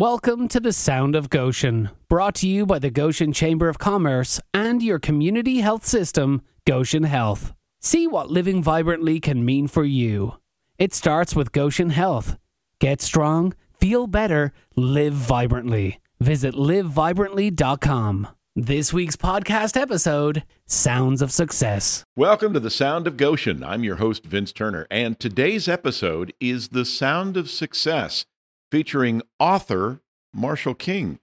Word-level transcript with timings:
Welcome 0.00 0.46
to 0.50 0.60
the 0.60 0.72
Sound 0.72 1.16
of 1.16 1.28
Goshen, 1.28 1.90
brought 2.08 2.36
to 2.36 2.46
you 2.46 2.64
by 2.64 2.78
the 2.78 2.88
Goshen 2.88 3.32
Chamber 3.32 3.68
of 3.68 3.80
Commerce 3.80 4.40
and 4.54 4.80
your 4.80 5.00
community 5.00 5.58
health 5.58 5.84
system, 5.84 6.40
Goshen 6.64 7.02
Health. 7.02 7.52
See 7.80 8.06
what 8.06 8.30
living 8.30 8.62
vibrantly 8.62 9.18
can 9.18 9.44
mean 9.44 9.66
for 9.66 9.82
you. 9.82 10.36
It 10.78 10.94
starts 10.94 11.34
with 11.34 11.50
Goshen 11.50 11.90
Health. 11.90 12.38
Get 12.78 13.00
strong, 13.00 13.54
feel 13.80 14.06
better, 14.06 14.52
live 14.76 15.14
vibrantly. 15.14 15.98
Visit 16.20 16.54
livevibrantly.com. 16.54 18.28
This 18.54 18.92
week's 18.92 19.16
podcast 19.16 19.76
episode 19.76 20.44
Sounds 20.64 21.20
of 21.20 21.32
Success. 21.32 22.04
Welcome 22.14 22.54
to 22.54 22.60
the 22.60 22.70
Sound 22.70 23.08
of 23.08 23.16
Goshen. 23.16 23.64
I'm 23.64 23.82
your 23.82 23.96
host, 23.96 24.24
Vince 24.24 24.52
Turner, 24.52 24.86
and 24.92 25.18
today's 25.18 25.66
episode 25.66 26.32
is 26.38 26.68
The 26.68 26.84
Sound 26.84 27.36
of 27.36 27.50
Success 27.50 28.26
featuring 28.70 29.22
author 29.38 30.00
Marshall 30.32 30.74
King. 30.74 31.18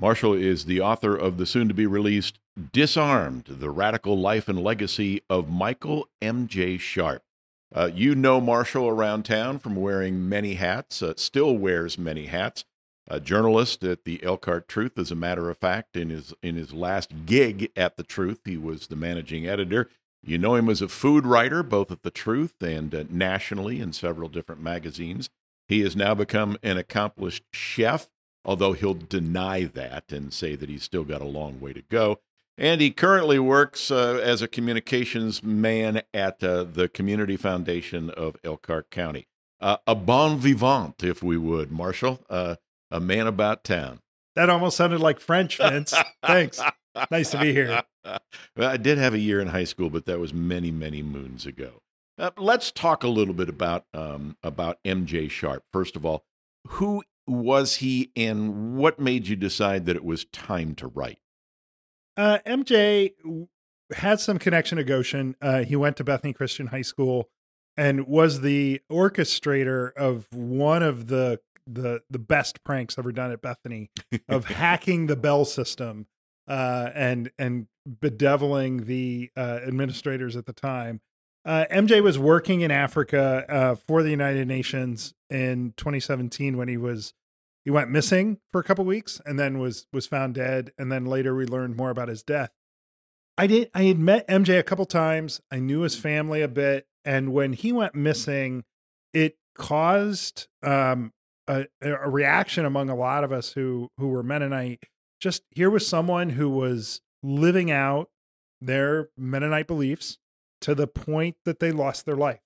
Marshall 0.00 0.32
is 0.32 0.64
the 0.64 0.80
author 0.80 1.16
of 1.16 1.38
the 1.38 1.46
soon 1.46 1.68
to 1.68 1.74
be 1.74 1.86
released 1.86 2.38
Disarmed 2.72 3.44
The 3.46 3.70
Radical 3.70 4.18
Life 4.18 4.48
and 4.48 4.62
Legacy 4.62 5.22
of 5.30 5.48
Michael 5.48 6.08
M.J. 6.20 6.78
Sharp. 6.78 7.22
Uh, 7.74 7.90
you 7.92 8.14
know 8.14 8.40
Marshall 8.40 8.88
around 8.88 9.24
town 9.24 9.58
from 9.58 9.76
wearing 9.76 10.28
many 10.28 10.54
hats, 10.54 11.02
uh, 11.02 11.12
still 11.16 11.56
wears 11.56 11.98
many 11.98 12.26
hats. 12.26 12.64
A 13.06 13.20
journalist 13.20 13.84
at 13.84 14.04
the 14.04 14.22
Elkhart 14.22 14.68
Truth, 14.68 14.98
as 14.98 15.10
a 15.10 15.14
matter 15.16 15.48
of 15.48 15.58
fact, 15.58 15.96
in 15.96 16.10
his 16.10 16.34
in 16.42 16.56
his 16.56 16.72
last 16.74 17.26
gig 17.26 17.70
at 17.76 17.96
the 17.96 18.02
Truth, 18.02 18.40
he 18.44 18.56
was 18.56 18.88
the 18.88 18.96
managing 18.96 19.46
editor. 19.46 19.88
You 20.22 20.36
know 20.36 20.56
him 20.56 20.68
as 20.68 20.82
a 20.82 20.88
food 20.88 21.24
writer, 21.24 21.62
both 21.62 21.90
at 21.90 22.02
the 22.02 22.10
Truth 22.10 22.62
and 22.62 22.94
uh, 22.94 23.04
nationally 23.08 23.80
in 23.80 23.92
several 23.92 24.28
different 24.28 24.60
magazines. 24.60 25.30
He 25.68 25.80
has 25.82 25.94
now 25.94 26.14
become 26.14 26.56
an 26.62 26.78
accomplished 26.78 27.44
chef, 27.52 28.08
although 28.44 28.72
he'll 28.72 28.94
deny 28.94 29.64
that 29.64 30.10
and 30.10 30.32
say 30.32 30.56
that 30.56 30.68
he's 30.68 30.82
still 30.82 31.04
got 31.04 31.20
a 31.20 31.26
long 31.26 31.60
way 31.60 31.72
to 31.74 31.82
go. 31.82 32.20
And 32.56 32.80
he 32.80 32.90
currently 32.90 33.38
works 33.38 33.90
uh, 33.90 34.20
as 34.22 34.42
a 34.42 34.48
communications 34.48 35.44
man 35.44 36.02
at 36.12 36.42
uh, 36.42 36.64
the 36.64 36.88
Community 36.88 37.36
Foundation 37.36 38.10
of 38.10 38.36
Elkhart 38.42 38.90
County. 38.90 39.28
Uh, 39.60 39.76
a 39.86 39.94
bon 39.94 40.38
vivant, 40.38 41.04
if 41.04 41.22
we 41.22 41.36
would, 41.36 41.70
Marshall, 41.70 42.20
uh, 42.28 42.56
a 42.90 42.98
man 42.98 43.26
about 43.26 43.62
town. 43.62 44.00
That 44.34 44.50
almost 44.50 44.76
sounded 44.76 45.00
like 45.00 45.20
French, 45.20 45.58
Vince. 45.58 45.94
Thanks. 46.24 46.60
Nice 47.10 47.30
to 47.30 47.38
be 47.38 47.52
here. 47.52 47.82
Well, 48.56 48.70
I 48.70 48.78
did 48.78 48.96
have 48.96 49.12
a 49.12 49.18
year 49.18 49.38
in 49.38 49.48
high 49.48 49.64
school, 49.64 49.90
but 49.90 50.06
that 50.06 50.18
was 50.18 50.32
many, 50.32 50.70
many 50.70 51.02
moons 51.02 51.44
ago. 51.44 51.82
Uh, 52.18 52.30
let's 52.36 52.72
talk 52.72 53.04
a 53.04 53.08
little 53.08 53.34
bit 53.34 53.48
about 53.48 53.84
um, 53.94 54.36
about 54.42 54.78
MJ 54.84 55.30
Sharp. 55.30 55.64
First 55.72 55.94
of 55.94 56.04
all, 56.04 56.24
who 56.66 57.04
was 57.26 57.76
he, 57.76 58.10
and 58.16 58.76
what 58.76 58.98
made 58.98 59.28
you 59.28 59.36
decide 59.36 59.86
that 59.86 59.96
it 59.96 60.04
was 60.04 60.24
time 60.26 60.74
to 60.76 60.88
write? 60.88 61.18
Uh, 62.16 62.38
MJ 62.44 63.12
had 63.94 64.18
some 64.18 64.38
connection 64.38 64.78
to 64.78 64.84
Goshen. 64.84 65.36
Uh, 65.40 65.62
he 65.62 65.76
went 65.76 65.96
to 65.98 66.04
Bethany 66.04 66.32
Christian 66.32 66.68
High 66.68 66.82
School 66.82 67.28
and 67.76 68.08
was 68.08 68.40
the 68.40 68.80
orchestrator 68.90 69.92
of 69.94 70.26
one 70.32 70.82
of 70.82 71.06
the 71.06 71.40
the 71.66 72.00
the 72.10 72.18
best 72.18 72.64
pranks 72.64 72.98
ever 72.98 73.12
done 73.12 73.30
at 73.30 73.40
Bethany 73.40 73.90
of 74.28 74.46
hacking 74.46 75.06
the 75.06 75.16
bell 75.16 75.44
system 75.44 76.06
uh, 76.48 76.90
and 76.94 77.30
and 77.38 77.68
bedeviling 78.00 78.84
the 78.86 79.30
uh, 79.36 79.60
administrators 79.64 80.34
at 80.34 80.46
the 80.46 80.52
time. 80.52 81.00
Uh, 81.44 81.64
MJ 81.70 82.02
was 82.02 82.18
working 82.18 82.60
in 82.60 82.70
Africa 82.70 83.44
uh, 83.48 83.74
for 83.74 84.02
the 84.02 84.10
United 84.10 84.46
Nations 84.46 85.14
in 85.30 85.72
2017 85.76 86.56
when 86.56 86.68
he 86.68 86.76
was 86.76 87.14
he 87.64 87.70
went 87.70 87.90
missing 87.90 88.38
for 88.50 88.60
a 88.60 88.64
couple 88.64 88.84
weeks 88.84 89.20
and 89.26 89.38
then 89.38 89.58
was 89.58 89.86
was 89.92 90.06
found 90.06 90.34
dead. 90.34 90.72
And 90.78 90.90
then 90.90 91.04
later 91.04 91.34
we 91.34 91.46
learned 91.46 91.76
more 91.76 91.90
about 91.90 92.08
his 92.08 92.22
death. 92.22 92.50
I 93.36 93.46
did 93.46 93.70
I 93.74 93.84
had 93.84 93.98
met 93.98 94.26
MJ 94.28 94.58
a 94.58 94.62
couple 94.62 94.86
times. 94.86 95.40
I 95.50 95.58
knew 95.58 95.80
his 95.80 95.94
family 95.94 96.42
a 96.42 96.48
bit, 96.48 96.86
and 97.04 97.32
when 97.32 97.52
he 97.52 97.72
went 97.72 97.94
missing, 97.94 98.64
it 99.12 99.36
caused 99.54 100.48
um, 100.62 101.12
a, 101.46 101.66
a 101.80 102.10
reaction 102.10 102.64
among 102.64 102.90
a 102.90 102.96
lot 102.96 103.24
of 103.24 103.32
us 103.32 103.52
who 103.52 103.90
who 103.98 104.08
were 104.08 104.22
Mennonite. 104.22 104.82
Just 105.20 105.42
here 105.50 105.70
was 105.70 105.86
someone 105.86 106.30
who 106.30 106.48
was 106.48 107.00
living 107.22 107.70
out 107.70 108.10
their 108.60 109.08
Mennonite 109.16 109.66
beliefs 109.66 110.18
to 110.60 110.74
the 110.74 110.86
point 110.86 111.36
that 111.44 111.60
they 111.60 111.72
lost 111.72 112.06
their 112.06 112.16
life. 112.16 112.40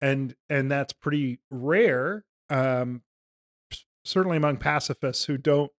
And 0.00 0.34
and 0.48 0.70
that's 0.70 0.92
pretty 0.92 1.40
rare 1.50 2.24
um 2.50 3.02
certainly 4.04 4.36
among 4.36 4.56
pacifists 4.56 5.24
who 5.26 5.36
don't 5.36 5.70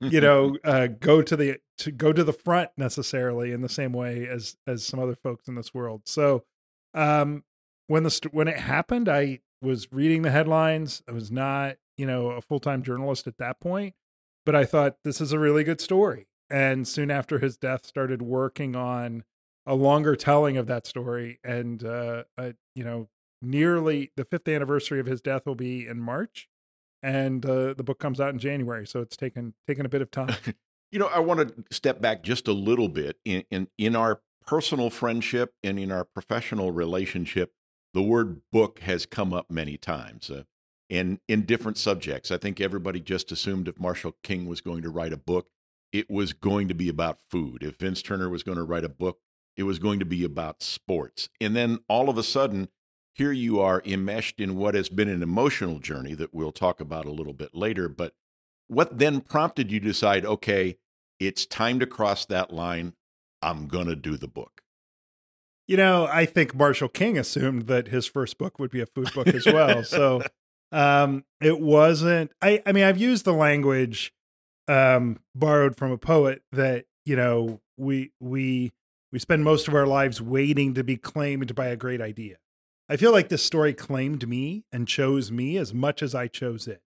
you 0.00 0.20
know 0.20 0.58
uh 0.64 0.88
go 0.88 1.22
to 1.22 1.36
the 1.36 1.58
to 1.78 1.92
go 1.92 2.12
to 2.12 2.24
the 2.24 2.32
front 2.32 2.70
necessarily 2.76 3.52
in 3.52 3.62
the 3.62 3.68
same 3.68 3.92
way 3.92 4.26
as 4.26 4.56
as 4.66 4.84
some 4.84 4.98
other 5.00 5.14
folks 5.14 5.46
in 5.48 5.54
this 5.54 5.72
world. 5.72 6.02
So 6.06 6.44
um 6.94 7.44
when 7.86 8.02
the 8.02 8.10
st- 8.10 8.34
when 8.34 8.48
it 8.48 8.58
happened 8.58 9.08
i 9.08 9.40
was 9.60 9.88
reading 9.92 10.22
the 10.22 10.30
headlines. 10.30 11.02
I 11.08 11.12
was 11.12 11.30
not 11.30 11.76
you 11.96 12.06
know 12.06 12.30
a 12.30 12.42
full-time 12.42 12.82
journalist 12.82 13.26
at 13.26 13.38
that 13.38 13.60
point 13.60 13.94
but 14.46 14.54
i 14.54 14.64
thought 14.64 14.96
this 15.04 15.20
is 15.20 15.32
a 15.32 15.38
really 15.38 15.64
good 15.64 15.80
story. 15.80 16.26
And 16.50 16.88
soon 16.88 17.10
after 17.10 17.38
his 17.38 17.56
death 17.56 17.84
started 17.84 18.22
working 18.22 18.74
on 18.74 19.24
a 19.68 19.74
longer 19.74 20.16
telling 20.16 20.56
of 20.56 20.66
that 20.66 20.86
story. 20.86 21.38
And 21.44 21.84
uh, 21.84 22.24
uh, 22.36 22.52
you 22.74 22.82
know, 22.82 23.08
nearly 23.40 24.10
the 24.16 24.24
fifth 24.24 24.48
anniversary 24.48 24.98
of 24.98 25.06
his 25.06 25.20
death 25.20 25.46
will 25.46 25.54
be 25.54 25.86
in 25.86 26.00
March, 26.00 26.48
and 27.02 27.44
uh, 27.44 27.74
the 27.74 27.84
book 27.84 28.00
comes 28.00 28.18
out 28.18 28.30
in 28.30 28.38
January. 28.38 28.86
So 28.86 29.00
it's 29.00 29.16
taken 29.16 29.54
taken 29.68 29.86
a 29.86 29.88
bit 29.88 30.02
of 30.02 30.10
time. 30.10 30.34
you 30.90 30.98
know, 30.98 31.06
I 31.06 31.20
want 31.20 31.48
to 31.48 31.64
step 31.70 32.00
back 32.00 32.22
just 32.22 32.48
a 32.48 32.52
little 32.52 32.88
bit 32.88 33.18
in 33.24 33.44
in 33.50 33.68
in 33.76 33.94
our 33.94 34.22
personal 34.46 34.90
friendship 34.90 35.52
and 35.62 35.78
in 35.78 35.92
our 35.92 36.04
professional 36.04 36.72
relationship. 36.72 37.52
The 37.94 38.02
word 38.02 38.42
book 38.50 38.80
has 38.80 39.06
come 39.06 39.32
up 39.32 39.50
many 39.50 39.76
times. 39.76 40.30
Uh, 40.30 40.44
in 40.88 41.20
in 41.28 41.42
different 41.42 41.76
subjects. 41.76 42.30
I 42.30 42.38
think 42.38 42.60
everybody 42.60 42.98
just 43.00 43.30
assumed 43.30 43.68
if 43.68 43.78
Marshall 43.78 44.16
King 44.22 44.46
was 44.46 44.62
going 44.62 44.80
to 44.82 44.88
write 44.88 45.12
a 45.12 45.18
book, 45.18 45.48
it 45.92 46.10
was 46.10 46.32
going 46.32 46.68
to 46.68 46.74
be 46.74 46.88
about 46.88 47.18
food. 47.30 47.62
If 47.62 47.76
Vince 47.76 48.00
Turner 48.00 48.30
was 48.30 48.42
going 48.42 48.56
to 48.56 48.64
write 48.64 48.84
a 48.84 48.88
book, 48.88 49.18
it 49.58 49.64
was 49.64 49.80
going 49.80 49.98
to 49.98 50.06
be 50.06 50.24
about 50.24 50.62
sports. 50.62 51.28
And 51.40 51.54
then 51.54 51.80
all 51.88 52.08
of 52.08 52.16
a 52.16 52.22
sudden, 52.22 52.68
here 53.12 53.32
you 53.32 53.58
are 53.58 53.82
enmeshed 53.84 54.38
in 54.38 54.54
what 54.54 54.76
has 54.76 54.88
been 54.88 55.08
an 55.08 55.20
emotional 55.20 55.80
journey 55.80 56.14
that 56.14 56.32
we'll 56.32 56.52
talk 56.52 56.80
about 56.80 57.04
a 57.04 57.10
little 57.10 57.32
bit 57.32 57.56
later. 57.56 57.88
But 57.88 58.14
what 58.68 58.98
then 58.98 59.20
prompted 59.20 59.72
you 59.72 59.80
to 59.80 59.86
decide, 59.86 60.24
okay, 60.24 60.78
it's 61.18 61.44
time 61.44 61.80
to 61.80 61.86
cross 61.86 62.24
that 62.26 62.52
line. 62.52 62.94
I'm 63.42 63.66
going 63.66 63.88
to 63.88 63.96
do 63.96 64.16
the 64.16 64.28
book? 64.28 64.62
You 65.66 65.76
know, 65.76 66.06
I 66.06 66.24
think 66.24 66.54
Marshall 66.54 66.88
King 66.88 67.18
assumed 67.18 67.66
that 67.66 67.88
his 67.88 68.06
first 68.06 68.38
book 68.38 68.60
would 68.60 68.70
be 68.70 68.80
a 68.80 68.86
food 68.86 69.12
book 69.12 69.26
as 69.26 69.44
well. 69.44 69.82
so 69.82 70.22
um, 70.72 71.24
it 71.40 71.60
wasn't, 71.60 72.30
I, 72.40 72.62
I 72.64 72.70
mean, 72.70 72.84
I've 72.84 72.98
used 72.98 73.24
the 73.24 73.34
language 73.34 74.12
um, 74.68 75.18
borrowed 75.34 75.74
from 75.74 75.90
a 75.90 75.98
poet 75.98 76.42
that, 76.52 76.84
you 77.04 77.16
know, 77.16 77.60
we, 77.76 78.12
we, 78.20 78.70
we 79.12 79.18
spend 79.18 79.44
most 79.44 79.68
of 79.68 79.74
our 79.74 79.86
lives 79.86 80.20
waiting 80.20 80.74
to 80.74 80.84
be 80.84 80.96
claimed 80.96 81.54
by 81.54 81.66
a 81.66 81.76
great 81.76 82.00
idea. 82.00 82.36
I 82.88 82.96
feel 82.96 83.12
like 83.12 83.28
this 83.28 83.42
story 83.42 83.74
claimed 83.74 84.28
me 84.28 84.64
and 84.72 84.88
chose 84.88 85.30
me 85.30 85.56
as 85.56 85.74
much 85.74 86.02
as 86.02 86.14
I 86.14 86.26
chose 86.26 86.66
it. 86.66 86.82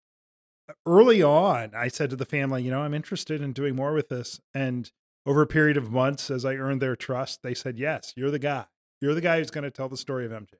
Early 0.86 1.22
on, 1.22 1.72
I 1.74 1.88
said 1.88 2.10
to 2.10 2.16
the 2.16 2.24
family, 2.24 2.62
you 2.62 2.70
know, 2.70 2.82
I'm 2.82 2.94
interested 2.94 3.42
in 3.42 3.52
doing 3.52 3.76
more 3.76 3.92
with 3.92 4.08
this. 4.08 4.40
And 4.54 4.90
over 5.26 5.42
a 5.42 5.46
period 5.46 5.76
of 5.76 5.90
months, 5.90 6.30
as 6.30 6.44
I 6.44 6.54
earned 6.54 6.80
their 6.80 6.96
trust, 6.96 7.42
they 7.42 7.54
said, 7.54 7.78
yes, 7.78 8.12
you're 8.16 8.30
the 8.30 8.38
guy. 8.38 8.66
You're 9.00 9.14
the 9.14 9.20
guy 9.20 9.38
who's 9.38 9.50
going 9.50 9.64
to 9.64 9.70
tell 9.70 9.88
the 9.88 9.96
story 9.96 10.24
of 10.24 10.32
MJ. 10.32 10.54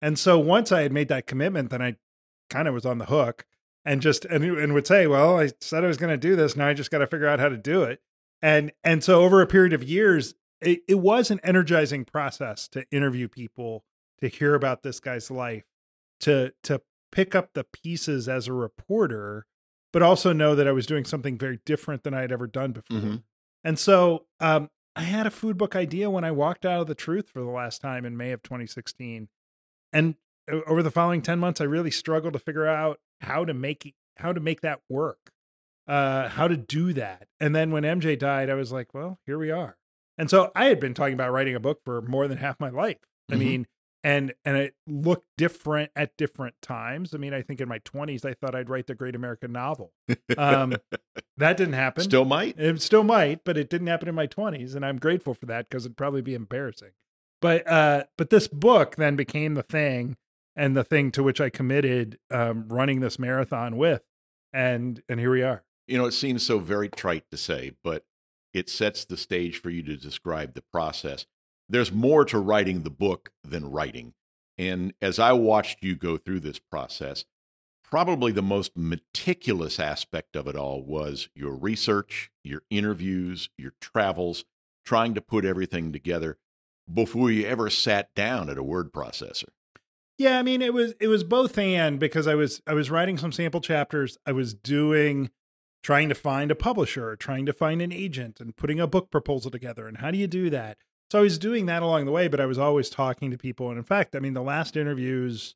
And 0.00 0.18
so 0.18 0.38
once 0.38 0.72
I 0.72 0.82
had 0.82 0.92
made 0.92 1.08
that 1.08 1.26
commitment, 1.26 1.70
then 1.70 1.82
I 1.82 1.96
kind 2.48 2.68
of 2.68 2.74
was 2.74 2.86
on 2.86 2.98
the 2.98 3.06
hook 3.06 3.44
and 3.84 4.00
just 4.00 4.24
and, 4.24 4.44
and 4.44 4.74
would 4.74 4.86
say, 4.86 5.06
well, 5.06 5.38
I 5.38 5.50
said 5.60 5.84
I 5.84 5.88
was 5.88 5.96
going 5.96 6.12
to 6.12 6.16
do 6.16 6.36
this. 6.36 6.56
Now 6.56 6.68
I 6.68 6.74
just 6.74 6.90
got 6.90 6.98
to 6.98 7.06
figure 7.06 7.28
out 7.28 7.40
how 7.40 7.48
to 7.48 7.56
do 7.56 7.82
it. 7.82 8.00
And 8.42 8.72
and 8.82 9.04
so 9.04 9.22
over 9.22 9.42
a 9.42 9.46
period 9.46 9.72
of 9.72 9.82
years, 9.82 10.34
it, 10.60 10.80
it 10.88 10.98
was 10.98 11.30
an 11.30 11.40
energizing 11.42 12.04
process 12.04 12.68
to 12.68 12.84
interview 12.90 13.28
people, 13.28 13.84
to 14.20 14.28
hear 14.28 14.54
about 14.54 14.82
this 14.82 15.00
guy's 15.00 15.30
life, 15.30 15.64
to 16.20 16.52
to 16.64 16.82
pick 17.12 17.34
up 17.34 17.50
the 17.54 17.64
pieces 17.64 18.28
as 18.28 18.46
a 18.46 18.52
reporter, 18.52 19.46
but 19.92 20.02
also 20.02 20.32
know 20.32 20.54
that 20.54 20.68
I 20.68 20.72
was 20.72 20.86
doing 20.86 21.04
something 21.04 21.36
very 21.36 21.58
different 21.64 22.04
than 22.04 22.14
I 22.14 22.20
had 22.20 22.32
ever 22.32 22.46
done 22.46 22.72
before. 22.72 22.98
Mm-hmm. 22.98 23.16
And 23.64 23.78
so 23.78 24.26
um, 24.38 24.70
I 24.94 25.02
had 25.02 25.26
a 25.26 25.30
food 25.30 25.58
book 25.58 25.74
idea 25.74 26.10
when 26.10 26.24
I 26.24 26.30
walked 26.30 26.64
out 26.64 26.80
of 26.80 26.86
the 26.86 26.94
truth 26.94 27.28
for 27.28 27.40
the 27.40 27.50
last 27.50 27.80
time 27.80 28.04
in 28.04 28.16
May 28.16 28.32
of 28.32 28.42
2016. 28.42 29.28
And 29.92 30.14
over 30.66 30.82
the 30.82 30.90
following 30.90 31.22
10 31.22 31.38
months, 31.38 31.60
I 31.60 31.64
really 31.64 31.90
struggled 31.90 32.32
to 32.34 32.38
figure 32.38 32.66
out 32.66 33.00
how 33.20 33.44
to 33.44 33.54
make 33.54 33.94
how 34.16 34.32
to 34.32 34.40
make 34.40 34.60
that 34.60 34.80
work, 34.88 35.30
uh, 35.88 36.28
how 36.28 36.46
to 36.46 36.56
do 36.56 36.92
that. 36.92 37.28
And 37.38 37.54
then 37.54 37.70
when 37.70 37.84
MJ 37.84 38.18
died, 38.18 38.50
I 38.50 38.54
was 38.54 38.70
like, 38.70 38.92
well, 38.92 39.18
here 39.24 39.38
we 39.38 39.50
are. 39.50 39.76
And 40.20 40.28
so 40.28 40.52
I 40.54 40.66
had 40.66 40.80
been 40.80 40.92
talking 40.92 41.14
about 41.14 41.32
writing 41.32 41.54
a 41.54 41.60
book 41.60 41.80
for 41.82 42.02
more 42.02 42.28
than 42.28 42.36
half 42.36 42.60
my 42.60 42.68
life. 42.68 42.98
I 43.30 43.32
mm-hmm. 43.32 43.40
mean, 43.40 43.66
and 44.04 44.34
and 44.44 44.54
it 44.54 44.74
looked 44.86 45.26
different 45.38 45.92
at 45.96 46.14
different 46.18 46.56
times. 46.60 47.14
I 47.14 47.16
mean, 47.16 47.32
I 47.32 47.40
think 47.40 47.58
in 47.58 47.68
my 47.70 47.78
20s 47.78 48.26
I 48.26 48.34
thought 48.34 48.54
I'd 48.54 48.68
write 48.68 48.86
the 48.86 48.94
great 48.94 49.14
American 49.14 49.50
novel. 49.52 49.92
Um, 50.36 50.76
that 51.38 51.56
didn't 51.56 51.72
happen. 51.72 52.04
Still 52.04 52.26
might. 52.26 52.58
It 52.58 52.82
still 52.82 53.02
might, 53.02 53.44
but 53.44 53.56
it 53.56 53.70
didn't 53.70 53.86
happen 53.86 54.10
in 54.10 54.14
my 54.14 54.26
20s 54.26 54.74
and 54.74 54.84
I'm 54.84 54.98
grateful 54.98 55.32
for 55.32 55.46
that 55.46 55.70
because 55.70 55.86
it'd 55.86 55.96
probably 55.96 56.20
be 56.20 56.34
embarrassing. 56.34 56.90
But 57.40 57.66
uh 57.66 58.04
but 58.18 58.28
this 58.28 58.46
book 58.46 58.96
then 58.96 59.16
became 59.16 59.54
the 59.54 59.62
thing 59.62 60.18
and 60.54 60.76
the 60.76 60.84
thing 60.84 61.12
to 61.12 61.22
which 61.22 61.40
I 61.40 61.48
committed 61.48 62.18
um 62.30 62.68
running 62.68 63.00
this 63.00 63.18
marathon 63.18 63.78
with 63.78 64.02
and 64.52 65.02
and 65.08 65.18
here 65.18 65.30
we 65.30 65.42
are. 65.42 65.64
You 65.86 65.96
know, 65.96 66.04
it 66.04 66.12
seems 66.12 66.44
so 66.44 66.58
very 66.58 66.90
trite 66.90 67.24
to 67.30 67.38
say, 67.38 67.72
but 67.82 68.04
it 68.52 68.68
sets 68.68 69.04
the 69.04 69.16
stage 69.16 69.60
for 69.60 69.70
you 69.70 69.82
to 69.84 69.96
describe 69.96 70.54
the 70.54 70.62
process. 70.72 71.26
There's 71.68 71.92
more 71.92 72.24
to 72.26 72.38
writing 72.38 72.82
the 72.82 72.90
book 72.90 73.30
than 73.44 73.70
writing. 73.70 74.14
And 74.58 74.92
as 75.00 75.18
I 75.18 75.32
watched 75.32 75.82
you 75.82 75.96
go 75.96 76.16
through 76.16 76.40
this 76.40 76.58
process, 76.58 77.24
probably 77.82 78.32
the 78.32 78.42
most 78.42 78.76
meticulous 78.76 79.80
aspect 79.80 80.36
of 80.36 80.46
it 80.46 80.56
all 80.56 80.82
was 80.82 81.28
your 81.34 81.54
research, 81.54 82.30
your 82.44 82.62
interviews, 82.70 83.50
your 83.56 83.72
travels, 83.80 84.44
trying 84.84 85.14
to 85.14 85.20
put 85.20 85.44
everything 85.44 85.92
together 85.92 86.38
before 86.92 87.30
you 87.30 87.46
ever 87.46 87.70
sat 87.70 88.14
down 88.14 88.50
at 88.50 88.58
a 88.58 88.62
word 88.62 88.92
processor. 88.92 89.48
Yeah, 90.18 90.38
I 90.38 90.42
mean 90.42 90.60
it 90.60 90.74
was 90.74 90.94
it 91.00 91.08
was 91.08 91.24
both 91.24 91.56
and 91.56 91.98
because 91.98 92.26
I 92.26 92.34
was 92.34 92.60
I 92.66 92.74
was 92.74 92.90
writing 92.90 93.16
some 93.16 93.32
sample 93.32 93.60
chapters, 93.60 94.18
I 94.26 94.32
was 94.32 94.52
doing 94.52 95.30
trying 95.82 96.08
to 96.08 96.14
find 96.14 96.50
a 96.50 96.54
publisher, 96.54 97.16
trying 97.16 97.46
to 97.46 97.52
find 97.52 97.80
an 97.80 97.92
agent 97.92 98.40
and 98.40 98.56
putting 98.56 98.80
a 98.80 98.86
book 98.86 99.10
proposal 99.10 99.50
together 99.50 99.86
and 99.88 99.98
how 99.98 100.10
do 100.10 100.18
you 100.18 100.26
do 100.26 100.50
that? 100.50 100.76
So 101.10 101.18
I 101.18 101.22
was 101.22 101.38
doing 101.38 101.66
that 101.66 101.82
along 101.82 102.04
the 102.04 102.12
way, 102.12 102.28
but 102.28 102.40
I 102.40 102.46
was 102.46 102.58
always 102.58 102.88
talking 102.90 103.30
to 103.30 103.38
people 103.38 103.68
and 103.68 103.78
in 103.78 103.84
fact, 103.84 104.14
I 104.14 104.20
mean 104.20 104.34
the 104.34 104.42
last 104.42 104.76
interviews 104.76 105.54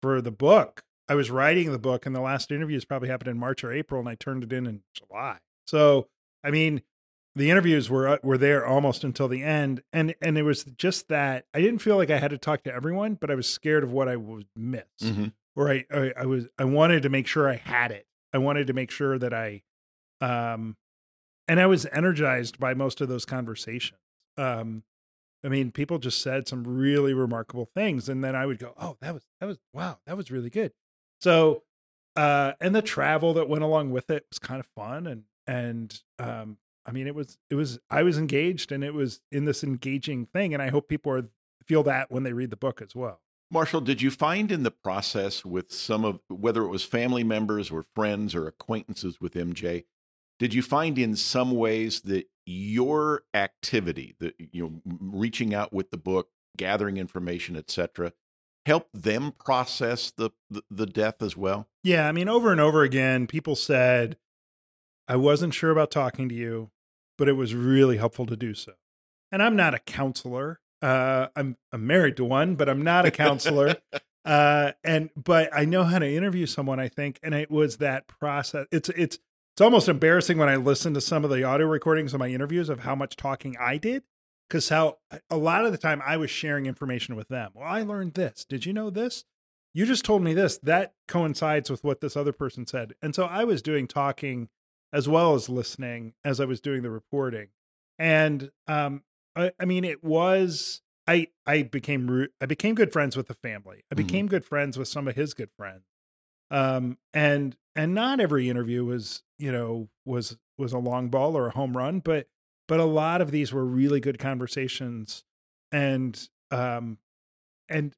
for 0.00 0.20
the 0.20 0.30
book, 0.30 0.82
I 1.08 1.14
was 1.14 1.30
writing 1.30 1.72
the 1.72 1.78
book 1.78 2.06
and 2.06 2.14
the 2.14 2.20
last 2.20 2.50
interviews 2.50 2.84
probably 2.84 3.08
happened 3.08 3.28
in 3.28 3.38
March 3.38 3.64
or 3.64 3.72
April 3.72 4.00
and 4.00 4.08
I 4.08 4.14
turned 4.14 4.44
it 4.44 4.52
in 4.52 4.66
in 4.66 4.82
July. 4.94 5.38
So, 5.66 6.08
I 6.44 6.50
mean, 6.50 6.82
the 7.34 7.50
interviews 7.50 7.88
were 7.88 8.06
uh, 8.08 8.18
were 8.22 8.36
there 8.36 8.66
almost 8.66 9.04
until 9.04 9.26
the 9.26 9.42
end 9.42 9.82
and 9.92 10.14
and 10.20 10.36
it 10.36 10.42
was 10.42 10.64
just 10.64 11.08
that 11.08 11.46
i 11.54 11.62
didn't 11.62 11.78
feel 11.78 11.96
like 11.96 12.10
i 12.10 12.18
had 12.18 12.30
to 12.30 12.36
talk 12.36 12.62
to 12.62 12.70
everyone 12.74 13.14
but 13.14 13.30
i 13.30 13.34
was 13.34 13.48
scared 13.48 13.82
of 13.82 13.90
what 13.90 14.06
i 14.06 14.16
would 14.16 14.44
miss 14.54 14.84
Mm-hmm. 15.02 15.28
or 15.56 15.70
I, 15.70 15.86
I 15.90 16.12
i 16.18 16.26
was 16.26 16.48
i 16.58 16.64
wanted 16.64 17.02
to 17.04 17.08
make 17.08 17.26
sure 17.26 17.48
i 17.48 17.56
had 17.56 17.90
it 17.90 18.04
i 18.32 18.38
wanted 18.38 18.66
to 18.66 18.72
make 18.72 18.90
sure 18.90 19.18
that 19.18 19.32
i 19.32 19.62
um 20.20 20.76
and 21.48 21.60
i 21.60 21.66
was 21.66 21.86
energized 21.92 22.58
by 22.58 22.74
most 22.74 23.00
of 23.00 23.08
those 23.08 23.24
conversations 23.24 24.00
um 24.36 24.82
i 25.44 25.48
mean 25.48 25.70
people 25.70 25.98
just 25.98 26.20
said 26.20 26.46
some 26.48 26.64
really 26.64 27.14
remarkable 27.14 27.68
things 27.74 28.08
and 28.08 28.22
then 28.22 28.34
i 28.34 28.46
would 28.46 28.58
go 28.58 28.74
oh 28.78 28.96
that 29.00 29.14
was 29.14 29.24
that 29.40 29.46
was 29.46 29.58
wow 29.72 29.98
that 30.06 30.16
was 30.16 30.30
really 30.30 30.50
good 30.50 30.72
so 31.20 31.62
uh 32.16 32.52
and 32.60 32.74
the 32.74 32.82
travel 32.82 33.34
that 33.34 33.48
went 33.48 33.64
along 33.64 33.90
with 33.90 34.10
it 34.10 34.24
was 34.30 34.38
kind 34.38 34.60
of 34.60 34.66
fun 34.76 35.06
and 35.06 35.24
and 35.46 36.02
um 36.18 36.56
I 36.84 36.92
mean, 36.92 37.06
it 37.06 37.14
was 37.14 37.38
it 37.50 37.54
was 37.54 37.78
I 37.90 38.02
was 38.02 38.18
engaged 38.18 38.72
and 38.72 38.82
it 38.82 38.94
was 38.94 39.20
in 39.30 39.44
this 39.44 39.62
engaging 39.62 40.26
thing, 40.26 40.52
and 40.52 40.62
I 40.62 40.70
hope 40.70 40.88
people 40.88 41.12
are 41.12 41.28
feel 41.66 41.82
that 41.84 42.10
when 42.10 42.24
they 42.24 42.32
read 42.32 42.50
the 42.50 42.56
book 42.56 42.82
as 42.82 42.94
well. 42.94 43.20
Marshall, 43.52 43.82
did 43.82 44.00
you 44.00 44.10
find 44.10 44.50
in 44.50 44.62
the 44.62 44.70
process 44.70 45.44
with 45.44 45.70
some 45.70 46.06
of 46.06 46.20
whether 46.28 46.62
it 46.62 46.68
was 46.68 46.84
family 46.84 47.22
members 47.22 47.70
or 47.70 47.84
friends 47.94 48.34
or 48.34 48.48
acquaintances 48.48 49.20
with 49.20 49.34
MJ, 49.34 49.84
did 50.38 50.54
you 50.54 50.62
find 50.62 50.98
in 50.98 51.14
some 51.16 51.50
ways 51.50 52.00
that 52.00 52.30
your 52.46 53.24
activity, 53.34 54.16
that 54.20 54.34
you 54.38 54.62
know, 54.62 54.96
reaching 55.00 55.54
out 55.54 55.70
with 55.70 55.90
the 55.90 55.98
book, 55.98 56.30
gathering 56.56 56.96
information, 56.96 57.54
etc., 57.54 58.14
helped 58.64 58.90
them 58.94 59.32
process 59.32 60.10
the, 60.10 60.30
the 60.48 60.62
the 60.70 60.86
death 60.86 61.20
as 61.20 61.36
well? 61.36 61.68
Yeah, 61.84 62.08
I 62.08 62.12
mean, 62.12 62.30
over 62.30 62.50
and 62.50 62.60
over 62.60 62.82
again, 62.82 63.26
people 63.26 63.54
said, 63.54 64.16
"I 65.06 65.16
wasn't 65.16 65.52
sure 65.52 65.70
about 65.70 65.90
talking 65.90 66.26
to 66.30 66.34
you, 66.34 66.70
but 67.18 67.28
it 67.28 67.34
was 67.34 67.54
really 67.54 67.98
helpful 67.98 68.24
to 68.26 68.36
do 68.36 68.54
so." 68.54 68.72
And 69.30 69.42
I'm 69.42 69.56
not 69.56 69.74
a 69.74 69.78
counselor. 69.78 70.61
Uh, 70.82 71.28
I'm 71.36 71.56
I'm 71.72 71.86
married 71.86 72.16
to 72.16 72.24
one, 72.24 72.56
but 72.56 72.68
I'm 72.68 72.82
not 72.82 73.06
a 73.06 73.10
counselor. 73.10 73.76
uh, 74.24 74.72
and 74.82 75.10
but 75.16 75.48
I 75.52 75.64
know 75.64 75.84
how 75.84 75.98
to 75.98 76.14
interview 76.14 76.46
someone. 76.46 76.80
I 76.80 76.88
think, 76.88 77.20
and 77.22 77.34
it 77.34 77.50
was 77.50 77.76
that 77.78 78.08
process. 78.08 78.66
It's 78.72 78.88
it's 78.90 79.18
it's 79.54 79.60
almost 79.60 79.88
embarrassing 79.88 80.38
when 80.38 80.48
I 80.48 80.56
listen 80.56 80.94
to 80.94 81.00
some 81.00 81.24
of 81.24 81.30
the 81.30 81.44
audio 81.44 81.66
recordings 81.66 82.12
of 82.14 82.20
my 82.20 82.28
interviews 82.28 82.68
of 82.68 82.80
how 82.80 82.94
much 82.94 83.16
talking 83.16 83.56
I 83.60 83.76
did, 83.76 84.02
because 84.48 84.70
how 84.70 84.98
a 85.30 85.36
lot 85.36 85.64
of 85.64 85.72
the 85.72 85.78
time 85.78 86.02
I 86.04 86.16
was 86.16 86.30
sharing 86.30 86.66
information 86.66 87.14
with 87.14 87.28
them. 87.28 87.52
Well, 87.54 87.68
I 87.68 87.82
learned 87.82 88.14
this. 88.14 88.44
Did 88.44 88.66
you 88.66 88.72
know 88.72 88.90
this? 88.90 89.24
You 89.74 89.86
just 89.86 90.04
told 90.04 90.22
me 90.22 90.34
this. 90.34 90.58
That 90.58 90.94
coincides 91.06 91.70
with 91.70 91.84
what 91.84 92.00
this 92.00 92.16
other 92.16 92.32
person 92.32 92.66
said, 92.66 92.94
and 93.00 93.14
so 93.14 93.24
I 93.24 93.44
was 93.44 93.62
doing 93.62 93.86
talking 93.86 94.48
as 94.92 95.08
well 95.08 95.34
as 95.34 95.48
listening 95.48 96.12
as 96.24 96.40
I 96.40 96.44
was 96.44 96.60
doing 96.60 96.82
the 96.82 96.90
reporting. 96.90 97.48
And 97.98 98.50
um, 98.66 99.02
I, 99.36 99.52
I 99.58 99.64
mean, 99.64 99.84
it 99.84 100.02
was 100.04 100.82
I 101.06 101.28
I 101.46 101.62
became 101.62 102.28
I 102.40 102.46
became 102.46 102.74
good 102.74 102.92
friends 102.92 103.16
with 103.16 103.28
the 103.28 103.34
family. 103.34 103.84
I 103.90 103.94
Mhm. 103.94 103.96
became 103.96 104.26
good 104.26 104.44
friends 104.44 104.78
with 104.78 104.88
some 104.88 105.08
of 105.08 105.16
his 105.16 105.34
good 105.34 105.50
friends. 105.56 105.84
Um, 106.50 106.98
and 107.14 107.56
and 107.74 107.94
not 107.94 108.20
every 108.20 108.48
interview 108.50 108.84
was 108.84 109.22
you 109.38 109.50
know 109.50 109.88
was 110.04 110.36
was 110.58 110.72
a 110.72 110.78
long 110.78 111.08
ball 111.08 111.36
or 111.36 111.48
a 111.48 111.52
home 111.52 111.76
run, 111.76 112.00
but 112.00 112.28
but 112.68 112.78
a 112.78 112.84
lot 112.84 113.20
of 113.20 113.30
these 113.30 113.52
were 113.52 113.64
really 113.64 114.00
good 114.00 114.18
conversations, 114.18 115.24
and 115.72 116.28
um, 116.50 116.98
and 117.68 117.94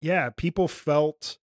yeah, 0.00 0.30
people 0.30 0.68
felt 0.68 1.38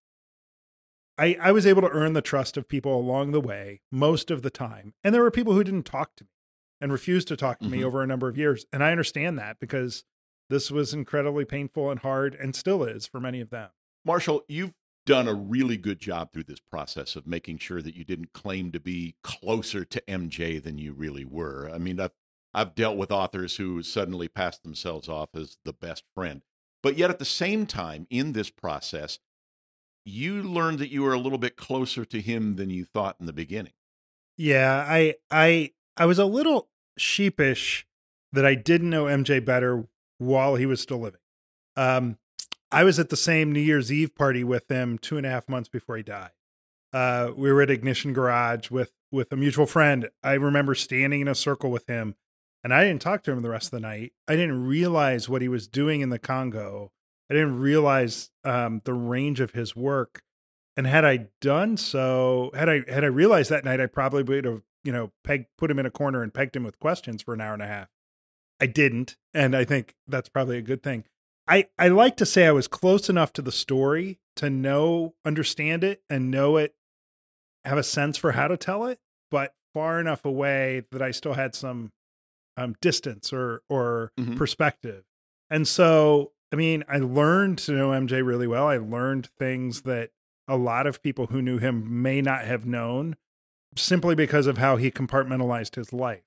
I, 1.18 1.38
I 1.40 1.52
was 1.52 1.66
able 1.66 1.82
to 1.82 1.90
earn 1.90 2.14
the 2.14 2.22
trust 2.22 2.58
of 2.58 2.68
people 2.68 2.94
along 2.96 3.32
the 3.32 3.40
way 3.40 3.82
most 3.92 4.30
of 4.30 4.42
the 4.42 4.50
time. 4.50 4.94
And 5.04 5.16
there 5.16 5.22
were 5.22 5.32
people 5.32 5.54
who 5.54 5.64
didn't 5.64 5.86
talk 5.86 6.16
to 6.18 6.26
me 6.26 6.30
and 6.86 6.92
refused 6.92 7.28
to 7.28 7.36
talk 7.36 7.58
to 7.58 7.68
me 7.68 7.80
Mhm. 7.80 7.86
over 7.86 8.04
a 8.04 8.06
number 8.06 8.28
of 8.28 8.38
years. 8.38 8.68
And 8.72 8.84
I 8.84 8.92
understand 8.92 9.40
that 9.40 9.60
because 9.60 10.04
this 10.52 10.70
was 10.70 10.94
incredibly 10.94 11.44
painful 11.44 11.90
and 11.90 12.00
hard 12.02 12.36
and 12.36 12.56
still 12.56 12.84
is 12.84 13.08
for 13.08 13.20
many 13.20 13.42
of 13.42 13.50
them. 13.50 13.72
Marshall, 14.06 14.46
you've 14.48 14.76
done 15.08 15.28
a 15.28 15.34
really 15.34 15.78
good 15.78 15.98
job 15.98 16.32
through 16.32 16.44
this 16.44 16.60
process 16.60 17.16
of 17.16 17.26
making 17.26 17.58
sure 17.58 17.82
that 17.82 17.96
you 17.96 18.04
didn't 18.04 18.34
claim 18.34 18.72
to 18.72 18.80
be 18.80 19.16
closer 19.24 19.84
to 19.84 20.00
MJ 20.08 20.60
than 20.60 20.78
you 20.78 20.94
really 20.94 21.26
were. 21.26 21.68
I 21.74 21.80
mean, 21.80 22.00
I've 22.00 22.12
I've 22.54 22.76
dealt 22.76 22.98
with 22.98 23.12
authors 23.12 23.56
who 23.58 23.82
suddenly 23.82 24.28
pass 24.28 24.60
themselves 24.60 25.10
off 25.10 25.30
as 25.34 25.58
the 25.66 25.74
best 25.74 26.04
friend. 26.14 26.44
But 26.84 26.98
yet 26.98 27.10
at 27.10 27.18
the 27.18 27.26
same 27.26 27.66
time 27.66 28.06
in 28.12 28.34
this 28.34 28.52
process, 28.52 29.18
you 30.06 30.44
learned 30.44 30.78
that 30.80 30.92
you 30.92 31.02
were 31.02 31.14
a 31.14 31.20
little 31.20 31.40
bit 31.40 31.56
closer 31.58 32.06
to 32.06 32.22
him 32.22 32.54
than 32.54 32.70
you 32.70 32.86
thought 32.86 33.18
in 33.20 33.26
the 33.26 33.34
beginning. 33.34 33.74
Yeah, 34.38 34.86
I 34.88 35.16
I 35.32 35.72
I 35.98 36.06
was 36.06 36.20
a 36.20 36.26
little 36.26 36.70
sheepish 36.98 37.86
that 38.32 38.46
I 38.46 38.56
didn't 38.56 38.90
know 38.90 39.06
MJ 39.06 39.44
better 39.44 39.88
while 40.18 40.56
he 40.56 40.66
was 40.66 40.82
still 40.82 41.00
living. 41.00 41.20
Um, 41.76 42.18
I 42.72 42.84
was 42.84 43.00
at 43.00 43.10
the 43.10 43.18
same 43.18 43.52
New 43.52 43.60
Year's 43.60 43.92
Eve 43.92 44.16
party 44.16 44.44
with 44.44 44.70
him 44.70 44.98
two 44.98 45.18
and 45.18 45.26
a 45.26 45.30
half 45.30 45.48
months 45.48 45.70
before 45.70 45.98
he 45.98 46.04
died. 46.04 46.32
Uh, 46.94 47.32
we 47.36 47.52
were 47.52 47.62
at 47.62 47.70
Ignition 47.70 48.14
Garage 48.14 48.70
with 48.70 48.92
with 49.12 49.32
a 49.32 49.38
mutual 49.38 49.66
friend. 49.66 50.10
I 50.24 50.34
remember 50.34 50.76
standing 50.76 51.22
in 51.22 51.28
a 51.28 51.36
circle 51.36 51.72
with 51.72 51.88
him, 51.88 52.16
and 52.64 52.74
I 52.74 52.84
didn't 52.84 53.02
talk 53.02 53.24
to 53.24 53.32
him 53.32 53.42
the 53.42 53.50
rest 53.50 53.68
of 53.68 53.72
the 53.72 53.80
night. 53.80 54.14
I 54.28 54.36
didn't 54.36 54.66
realize 54.66 55.30
what 55.30 55.42
he 55.42 55.48
was 55.48 55.68
doing 55.68 56.02
in 56.02 56.10
the 56.10 56.20
Congo. 56.20 56.92
I 57.30 57.34
didn't 57.34 57.60
realize 57.60 58.30
um, 58.44 58.82
the 58.86 58.94
range 58.94 59.40
of 59.40 59.52
his 59.52 59.76
work. 59.76 60.22
And 60.78 60.86
had 60.86 61.06
I 61.06 61.28
done 61.42 61.78
so, 61.78 62.52
had 62.54 62.68
I 62.68 62.82
had 62.88 63.04
I 63.04 63.08
realized 63.08 63.50
that 63.50 63.64
night, 63.64 63.80
I 63.80 63.86
probably 63.86 64.24
would 64.24 64.46
have, 64.46 64.62
you 64.86 64.92
know, 64.94 65.12
peg 65.24 65.48
put 65.58 65.70
him 65.72 65.80
in 65.80 65.86
a 65.86 65.92
corner 65.92 66.22
and 66.24 66.34
pegged 66.34 66.56
him 66.56 66.64
with 66.64 66.80
questions 66.80 67.22
for 67.22 67.34
an 67.34 67.42
hour 67.42 67.54
and 67.54 67.62
a 67.64 67.68
half. 67.68 67.90
I 68.62 68.68
didn't, 68.68 69.18
and 69.34 69.56
I 69.56 69.66
think 69.66 69.96
that's 70.08 70.30
probably 70.30 70.58
a 70.58 70.62
good 70.62 70.82
thing. 70.84 71.04
I 71.48 71.68
I 71.78 71.90
like 71.90 72.16
to 72.18 72.26
say 72.26 72.48
I 72.48 72.52
was 72.52 72.68
close 72.68 73.10
enough 73.10 73.34
to 73.34 73.42
the 73.42 73.52
story 73.52 74.20
to 74.38 74.50
know, 74.50 75.16
understand 75.26 75.84
it, 75.84 76.02
and 76.10 76.32
know 76.32 76.56
it, 76.58 76.76
have 77.66 77.78
a 77.78 77.84
sense 77.84 78.18
for 78.18 78.34
how 78.34 78.48
to 78.48 78.58
tell 78.58 78.86
it, 78.86 79.00
but 79.32 79.54
far 79.74 80.00
enough 80.00 80.24
away 80.24 80.84
that 80.92 81.02
I 81.02 81.12
still 81.12 81.34
had 81.34 81.54
some 81.56 81.92
um, 82.58 82.76
distance 82.82 83.34
or 83.34 83.62
or 83.70 84.12
Mhm. 84.18 84.38
perspective. 84.38 85.04
And 85.50 85.68
so, 85.68 86.32
I 86.54 86.56
mean, 86.56 86.84
I 86.88 86.98
learned 86.98 87.58
to 87.60 87.74
know 87.74 87.92
MJ 87.92 88.22
really 88.26 88.48
well. 88.48 88.68
I 88.68 88.78
learned 88.78 89.28
things 89.38 89.82
that 89.82 90.12
a 90.48 90.56
lot 90.58 90.88
of 90.88 91.02
people 91.02 91.28
who 91.28 91.42
knew 91.42 91.58
him 91.58 92.02
may 92.02 92.22
not 92.22 92.46
have 92.46 92.66
known 92.66 93.18
simply 93.76 94.16
because 94.16 94.48
of 94.48 94.58
how 94.58 94.78
he 94.78 94.92
compartmentalized 94.92 95.76
his 95.76 95.94
life. 95.94 96.24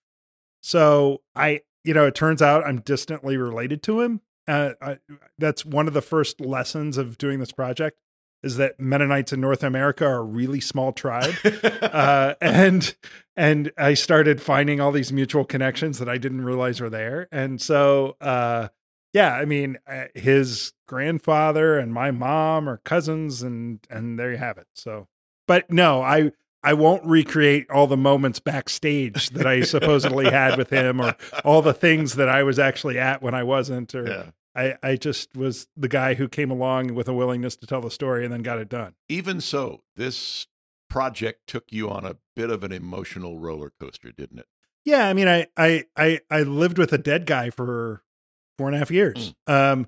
So 0.61 1.23
I, 1.35 1.63
you 1.85 1.95
know, 1.95 2.07
it 2.07 2.15
turns 2.15 2.43
out 2.43 2.67
I'm 2.67 2.81
distantly 2.81 3.37
related 3.37 3.83
to 3.85 4.01
him. 4.01 4.21
Uh, 4.47 4.73
I, 4.81 4.99
that's 5.39 5.65
one 5.65 5.89
of 5.89 5.95
the 5.95 6.03
first 6.03 6.41
lessons 6.41 6.97
of 6.97 7.19
doing 7.19 7.39
this 7.39 7.53
project 7.53 8.01
is 8.43 8.57
that 8.57 8.79
Mennonites 8.79 9.33
in 9.33 9.41
North 9.41 9.65
America 9.65 10.07
are 10.07 10.19
a 10.19 10.25
really 10.25 10.61
small 10.61 10.93
tribe. 10.93 11.35
uh, 11.83 12.35
and 12.41 12.95
and 13.37 13.73
I 13.77 13.95
started 13.95 14.41
finding 14.41 14.81
all 14.81 14.93
these 14.93 15.13
mutual 15.13 15.45
connections 15.45 15.99
that 15.99 16.09
I 16.09 16.19
didn't 16.19 16.45
realize 16.45 16.81
were 16.81 16.91
there. 16.91 17.29
And 17.31 17.61
so 17.61 18.17
uh, 18.21 18.69
yeah, 19.13 19.35
I 19.35 19.45
mean, 19.45 19.79
uh, 19.87 20.05
his 20.15 20.73
grandfather 20.87 21.79
and 21.79 21.93
my 21.93 22.11
mom 22.11 22.69
are 22.69 22.79
cousins, 22.79 23.43
and 23.43 23.81
and 23.91 24.19
there 24.19 24.33
you 24.33 24.39
have 24.39 24.59
it. 24.59 24.67
So, 24.75 25.09
but 25.47 25.71
no, 25.71 26.03
I 26.03 26.33
I 26.63 26.75
won't 26.75 27.05
recreate 27.05 27.71
all 27.71 27.87
the 27.87 27.97
moments 27.97 28.41
backstage 28.41 29.31
that 29.31 29.47
I 29.47 29.63
supposedly 29.63 30.31
had 30.31 30.59
with 30.59 30.71
him, 30.71 31.01
or 31.01 31.15
all 31.45 31.63
the 31.63 31.75
things 31.75 32.15
that 32.15 32.29
I 32.29 32.43
was 32.43 32.59
actually 32.59 32.99
at 32.99 33.23
when 33.23 33.35
I 33.35 33.43
wasn't, 33.43 33.95
or. 33.95 34.07
Yeah. 34.09 34.31
I, 34.57 34.77
I 34.83 34.97
just 34.97 35.37
was 35.37 35.69
the 35.77 35.87
guy 35.87 36.15
who 36.15 36.27
came 36.27 36.51
along 36.51 36.95
with 36.95 37.07
a 37.07 37.15
willingness 37.15 37.55
to 37.57 37.67
tell 37.67 37.81
the 37.81 37.93
story 37.93 38.25
and 38.25 38.33
then 38.33 38.43
got 38.43 38.59
it 38.59 38.69
done. 38.69 38.95
Even 39.09 39.41
so, 39.41 39.83
this 39.95 40.49
project 40.91 41.47
took 41.47 41.65
you 41.71 41.89
on 41.89 42.05
a 42.05 42.17
bit 42.35 42.51
of 42.51 42.65
an 42.65 42.73
emotional 42.73 43.39
roller 43.39 43.73
coaster, 43.79 44.11
didn't 44.11 44.41
it? 44.41 44.47
Yeah, 44.85 45.07
I 45.07 45.13
mean, 45.13 45.29
I 45.29 45.47
I 45.57 45.85
I, 45.97 46.21
I 46.29 46.43
lived 46.43 46.77
with 46.77 46.93
a 46.93 46.99
dead 46.99 47.25
guy 47.25 47.51
for 47.51 48.03
four 48.57 48.67
and 48.67 48.75
a 48.75 48.79
half 48.81 48.91
years. 48.91 49.33
Um, 49.47 49.87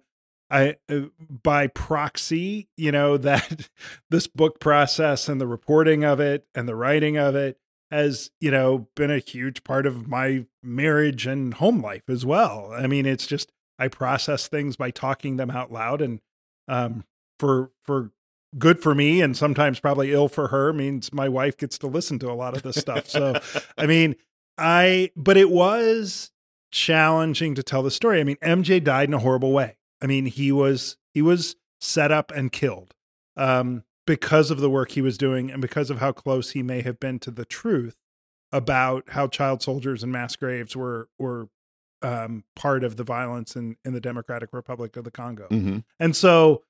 I 0.51 0.77
uh, 0.89 1.07
by 1.43 1.69
proxy, 1.69 2.69
you 2.77 2.93
know 2.93 3.17
that 3.19 3.69
this 4.11 4.27
book 4.27 4.61
process 4.61 5.29
and 5.29 5.41
the 5.41 5.47
reporting 5.47 6.05
of 6.05 6.21
it 6.21 6.47
and 6.55 6.69
the 6.69 6.77
writing 6.77 7.17
of 7.17 7.35
it 7.35 7.59
has 7.91 8.31
you 8.41 8.51
know 8.51 8.89
been 8.95 9.11
a 9.11 9.19
huge 9.19 9.65
part 9.65 9.87
of 9.87 10.07
my 10.09 10.47
marriage 10.63 11.27
and 11.27 11.55
home 11.55 11.81
life 11.81 12.09
as 12.09 12.25
well. 12.27 12.73
I 12.73 12.87
mean, 12.87 13.07
it's 13.07 13.27
just 13.27 13.53
I 13.79 13.89
process 13.89 14.49
things 14.49 14.77
by 14.77 14.91
talking 14.91 15.37
them 15.37 15.51
out 15.51 15.73
loud, 15.73 16.03
and 16.03 16.21
um, 16.69 17.05
for 17.39 17.71
for 17.85 18.11
good 18.59 18.81
for 18.81 18.95
me 18.95 19.23
and 19.23 19.37
sometimes 19.37 19.79
probably 19.79 20.13
ill 20.13 20.29
for 20.29 20.49
her 20.49 20.73
means 20.73 21.13
my 21.13 21.29
wife 21.29 21.57
gets 21.57 21.79
to 21.79 21.87
listen 21.87 22.19
to 22.19 22.31
a 22.31 22.35
lot 22.35 22.57
of 22.57 22.63
this 22.63 22.77
stuff. 22.77 23.09
So, 23.09 23.41
I 23.79 23.87
mean, 23.87 24.17
I 24.59 25.11
but 25.17 25.37
it 25.37 25.51
was 25.51 26.31
challenging 26.71 27.55
to 27.55 27.63
tell 27.63 27.83
the 27.83 27.91
story. 27.91 28.21
I 28.21 28.25
mean, 28.25 28.37
MJ 28.37 28.83
died 28.83 29.09
in 29.09 29.15
a 29.15 29.19
horrible 29.19 29.53
way. 29.53 29.77
I 30.03 30.07
mean, 30.07 30.27
he 30.27 30.53
was 30.53 30.97
he 31.13 31.23
was 31.23 31.57
set 31.81 32.13
up 32.13 32.31
and 32.31 32.53
killed 32.53 32.95
um, 33.37 33.85
because 34.07 34.51
of 34.51 34.61
the 34.61 34.71
work 34.71 34.93
he 34.93 35.03
was 35.03 35.19
doing 35.19 35.51
and 35.51 35.61
because 35.61 35.91
of 35.91 35.99
how 35.99 36.13
close 36.13 36.51
he 36.51 36.63
may 36.63 36.83
have 36.83 37.01
been 37.01 37.19
to 37.21 37.31
the 37.31 37.45
truth 37.45 37.97
about 38.53 39.11
how 39.11 39.27
child 39.27 39.63
soldiers 39.63 40.03
and 40.03 40.13
mass 40.13 40.37
graves 40.37 40.75
were 40.77 41.09
were 41.19 41.49
um, 42.03 42.45
part 42.57 42.83
of 42.83 42.97
the 42.97 43.05
violence 43.05 43.57
in 43.57 43.77
in 43.85 43.93
the 43.93 44.01
Democratic 44.01 44.51
Republic 44.53 44.97
of 44.97 45.05
the 45.05 45.11
Congo. 45.11 45.47
Mm-hmm. 45.51 45.79
And 45.99 46.17
so 46.17 46.63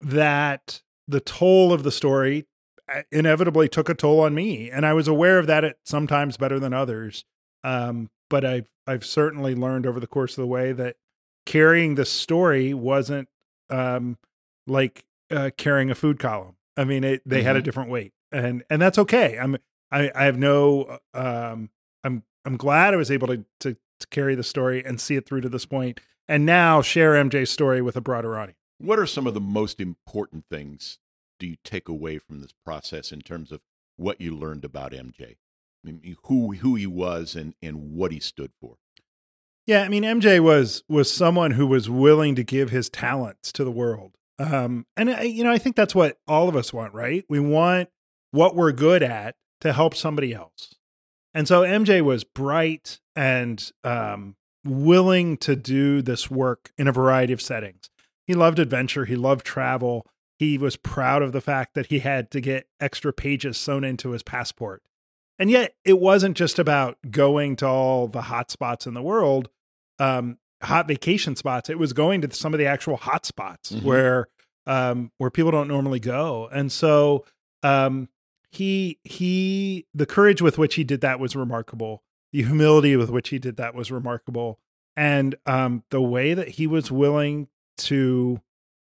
that 0.00 0.82
the 1.06 1.20
toll 1.20 1.72
of 1.72 1.82
the 1.82 1.90
story 1.90 2.46
uh, 2.92 3.02
inevitably 3.12 3.68
took 3.68 3.88
a 3.88 3.94
toll 3.94 4.20
on 4.20 4.34
me, 4.34 4.70
and 4.70 4.86
I 4.86 4.94
was 4.94 5.08
aware 5.08 5.38
of 5.38 5.46
that 5.46 5.64
at 5.64 5.76
sometimes 5.84 6.36
better 6.36 6.58
than 6.58 6.72
others. 6.72 7.24
Um, 7.62 8.10
but 8.28 8.44
I've 8.44 8.68
I've 8.86 9.04
certainly 9.04 9.54
learned 9.54 9.86
over 9.86 10.00
the 10.00 10.06
course 10.06 10.32
of 10.32 10.42
the 10.42 10.48
way 10.48 10.72
that 10.72 10.96
carrying 11.46 11.94
the 11.94 12.04
story 12.04 12.72
wasn't 12.74 13.28
um, 13.70 14.18
like 14.66 15.04
uh, 15.30 15.50
carrying 15.56 15.90
a 15.90 15.94
food 15.94 16.18
column. 16.18 16.56
I 16.76 16.84
mean, 16.84 17.04
it, 17.04 17.22
they 17.26 17.42
had 17.42 17.56
a 17.56 17.60
Mhm. 17.60 17.64
different 17.64 17.90
weight, 17.90 18.12
and 18.32 18.62
and 18.70 18.80
that's 18.80 18.98
okay. 18.98 19.38
I'm 19.38 19.56
I, 19.92 20.10
I 20.14 20.24
have 20.24 20.38
no 20.38 20.98
um, 21.14 21.70
I'm 22.04 22.22
I'm 22.44 22.56
glad 22.56 22.94
I 22.94 22.96
was 22.96 23.10
able 23.10 23.26
to, 23.28 23.44
to 23.60 23.76
to 24.00 24.06
carry 24.10 24.34
the 24.34 24.42
story 24.44 24.84
and 24.84 25.00
see 25.00 25.16
it 25.16 25.26
through 25.26 25.42
to 25.42 25.48
this 25.48 25.66
point, 25.66 26.00
and 26.28 26.46
now 26.46 26.80
share 26.82 27.12
MJ's 27.12 27.50
story 27.50 27.82
with 27.82 27.96
a 27.96 28.00
broader 28.00 28.38
audience. 28.38 28.56
What 28.78 28.98
are 28.98 29.06
some 29.06 29.26
of 29.26 29.34
the 29.34 29.40
most 29.40 29.78
important 29.80 30.46
things 30.50 30.98
do 31.38 31.46
you 31.46 31.56
take 31.64 31.88
away 31.88 32.18
from 32.18 32.40
this 32.40 32.52
process 32.64 33.12
in 33.12 33.20
terms 33.20 33.52
of 33.52 33.60
what 33.96 34.20
you 34.20 34.34
learned 34.34 34.64
about 34.64 34.92
MJ? 34.92 35.36
I 35.84 35.86
mean, 35.90 36.16
who 36.24 36.52
who 36.54 36.74
he 36.76 36.86
was 36.86 37.34
and 37.36 37.54
and 37.62 37.92
what 37.94 38.10
he 38.12 38.20
stood 38.20 38.52
for. 38.60 38.76
Yeah, 39.70 39.84
I 39.84 39.88
mean 39.88 40.02
MJ 40.02 40.40
was 40.40 40.82
was 40.88 41.12
someone 41.12 41.52
who 41.52 41.64
was 41.64 41.88
willing 41.88 42.34
to 42.34 42.42
give 42.42 42.70
his 42.70 42.90
talents 42.90 43.52
to 43.52 43.62
the 43.62 43.70
world. 43.70 44.16
Um 44.36 44.84
and 44.96 45.08
I, 45.08 45.22
you 45.22 45.44
know, 45.44 45.52
I 45.52 45.58
think 45.58 45.76
that's 45.76 45.94
what 45.94 46.18
all 46.26 46.48
of 46.48 46.56
us 46.56 46.72
want, 46.72 46.92
right? 46.92 47.24
We 47.28 47.38
want 47.38 47.88
what 48.32 48.56
we're 48.56 48.72
good 48.72 49.04
at 49.04 49.36
to 49.60 49.72
help 49.72 49.94
somebody 49.94 50.34
else. 50.34 50.74
And 51.34 51.46
so 51.46 51.62
MJ 51.62 52.02
was 52.02 52.24
bright 52.24 52.98
and 53.14 53.70
um 53.84 54.34
willing 54.66 55.36
to 55.36 55.54
do 55.54 56.02
this 56.02 56.28
work 56.28 56.72
in 56.76 56.88
a 56.88 56.92
variety 56.92 57.32
of 57.32 57.40
settings. 57.40 57.90
He 58.26 58.34
loved 58.34 58.58
adventure, 58.58 59.04
he 59.04 59.14
loved 59.14 59.46
travel. 59.46 60.04
He 60.36 60.58
was 60.58 60.74
proud 60.74 61.22
of 61.22 61.30
the 61.30 61.40
fact 61.40 61.74
that 61.74 61.86
he 61.86 62.00
had 62.00 62.32
to 62.32 62.40
get 62.40 62.66
extra 62.80 63.12
pages 63.12 63.56
sewn 63.56 63.84
into 63.84 64.10
his 64.10 64.24
passport. 64.24 64.82
And 65.38 65.48
yet 65.48 65.76
it 65.84 66.00
wasn't 66.00 66.36
just 66.36 66.58
about 66.58 66.98
going 67.08 67.54
to 67.56 67.68
all 67.68 68.08
the 68.08 68.22
hot 68.22 68.50
spots 68.50 68.84
in 68.84 68.94
the 68.94 69.02
world, 69.02 69.48
um, 70.00 70.38
hot 70.62 70.88
vacation 70.88 71.36
spots. 71.36 71.70
It 71.70 71.78
was 71.78 71.92
going 71.92 72.20
to 72.22 72.32
some 72.34 72.52
of 72.54 72.58
the 72.58 72.66
actual 72.66 72.96
hot 72.96 73.24
spots 73.26 73.70
Mhm. 73.72 73.82
where 73.84 74.26
um, 74.66 75.10
where 75.18 75.30
people 75.30 75.50
don't 75.50 75.68
normally 75.68 76.00
go. 76.00 76.48
And 76.52 76.70
so 76.70 77.24
um, 77.62 78.08
he 78.50 78.98
he 79.04 79.86
the 79.94 80.06
courage 80.06 80.42
with 80.42 80.58
which 80.58 80.74
he 80.74 80.84
did 80.84 81.00
that 81.02 81.18
was 81.20 81.34
remarkable. 81.36 82.02
The 82.32 82.42
humility 82.42 82.94
with 82.96 83.10
which 83.10 83.28
he 83.30 83.38
did 83.38 83.56
that 83.56 83.74
was 83.74 83.90
remarkable. 83.90 84.58
And 84.96 85.34
um, 85.46 85.82
the 85.90 86.00
way 86.02 86.34
that 86.34 86.48
he 86.50 86.66
was 86.66 86.90
willing 86.90 87.48
to 87.78 88.40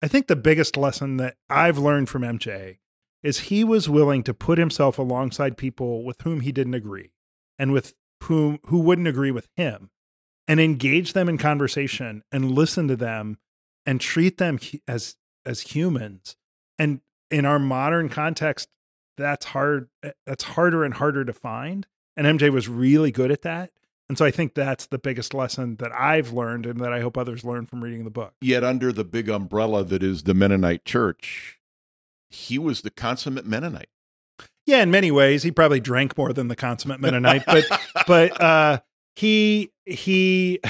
I 0.03 0.09
think 0.09 0.27
the 0.29 0.37
biggest 0.37 0.77
lesson 0.77 1.19
that 1.19 1.37
I've 1.49 1.79
learned 1.79 2.09
from 2.09 2.23
MJ 2.23 2.79
is 3.23 3.39
he 3.41 3.65
was 3.65 3.89
willing 3.89 4.23
to 4.25 4.33
put 4.35 4.59
himself 4.59 4.99
alongside 4.99 5.57
people 5.59 6.05
with 6.05 6.23
whom 6.23 6.41
he 6.41 6.53
didn't 6.53 6.75
agree 6.75 7.13
and 7.59 7.71
with 7.73 7.95
whom 8.25 8.59
who 8.67 8.79
wouldn't 8.81 9.09
agree 9.09 9.31
with 9.31 9.49
him 9.57 9.91
and 10.51 10.59
engage 10.59 11.13
them 11.13 11.29
in 11.29 11.39
conversation 11.39 12.25
and 12.33 12.51
listen 12.51 12.89
to 12.89 12.97
them 12.97 13.39
and 13.87 14.01
treat 14.01 14.39
them 14.39 14.59
as 14.89 15.17
as 15.47 15.61
humans. 15.61 16.35
And 16.77 17.01
in 17.31 17.45
our 17.47 17.61
modern 17.61 18.09
context 18.09 18.69
that's 19.17 19.47
hard 19.47 19.89
that's 20.27 20.43
harder 20.45 20.83
and 20.83 20.95
harder 20.95 21.25
to 21.25 21.33
find 21.33 21.87
and 22.17 22.27
MJ 22.27 22.51
was 22.51 22.69
really 22.69 23.13
good 23.13 23.31
at 23.31 23.43
that. 23.43 23.71
And 24.09 24.19
so 24.19 24.25
I 24.25 24.33
think 24.33 24.55
that's 24.55 24.87
the 24.87 24.99
biggest 24.99 25.35
lesson 25.35 25.77
that 25.77 25.93
I've 25.93 26.33
learned 26.33 26.67
and 26.67 26.81
that 26.81 26.93
I 26.93 27.01
hope 27.01 27.17
others 27.17 27.45
learn 27.45 27.67
from 27.67 27.85
reading 27.85 28.03
the 28.03 28.11
book. 28.11 28.35
Yet 28.41 28.65
under 28.65 28.91
the 28.93 29.05
big 29.05 29.29
umbrella 29.29 29.85
that 29.85 30.03
is 30.03 30.25
the 30.25 30.35
Mennonite 30.35 30.85
Church, 30.85 31.61
he 32.29 32.59
was 32.59 32.81
the 32.83 32.91
consummate 32.91 33.47
Mennonite. 33.47 33.89
yeah 34.67 34.83
in 34.83 34.91
many 34.91 35.13
ways 35.13 35.45
he 35.45 35.53
probably 35.53 35.79
drank 35.81 36.19
more 36.19 36.33
than 36.33 36.49
the 36.49 36.57
consummate 36.57 37.01
mennonite 37.01 37.45
but 37.47 37.65
but 38.09 38.41
uh 38.41 38.81
he 39.17 39.71
he 39.85 40.61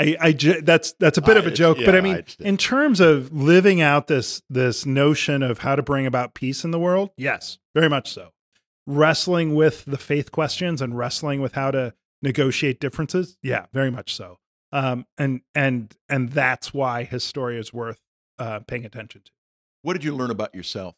I, 0.00 0.16
I 0.18 0.32
that's 0.62 0.92
that's 0.94 1.18
a 1.18 1.22
bit 1.22 1.36
of 1.36 1.46
a 1.46 1.50
joke, 1.50 1.78
but 1.84 1.94
I 1.94 2.00
mean, 2.00 2.16
I 2.16 2.24
in 2.38 2.56
terms 2.56 3.00
of 3.00 3.32
living 3.32 3.82
out 3.82 4.06
this 4.06 4.40
this 4.48 4.86
notion 4.86 5.42
of 5.42 5.58
how 5.58 5.76
to 5.76 5.82
bring 5.82 6.06
about 6.06 6.32
peace 6.32 6.64
in 6.64 6.70
the 6.70 6.78
world, 6.78 7.10
yes, 7.18 7.58
very 7.74 7.88
much 7.88 8.10
so. 8.10 8.30
Wrestling 8.86 9.54
with 9.54 9.84
the 9.84 9.98
faith 9.98 10.32
questions 10.32 10.80
and 10.80 10.96
wrestling 10.96 11.42
with 11.42 11.52
how 11.52 11.70
to 11.70 11.92
negotiate 12.22 12.80
differences, 12.80 13.36
yeah, 13.42 13.66
very 13.74 13.90
much 13.90 14.14
so. 14.14 14.38
Um, 14.72 15.06
and 15.18 15.42
and 15.54 15.94
and 16.08 16.30
that's 16.30 16.72
why 16.72 17.04
his 17.04 17.22
story 17.22 17.58
is 17.58 17.72
worth 17.72 18.00
uh, 18.38 18.60
paying 18.60 18.86
attention 18.86 19.20
to. 19.26 19.30
What 19.82 19.92
did 19.94 20.04
you 20.04 20.16
learn 20.16 20.30
about 20.30 20.54
yourself? 20.54 20.96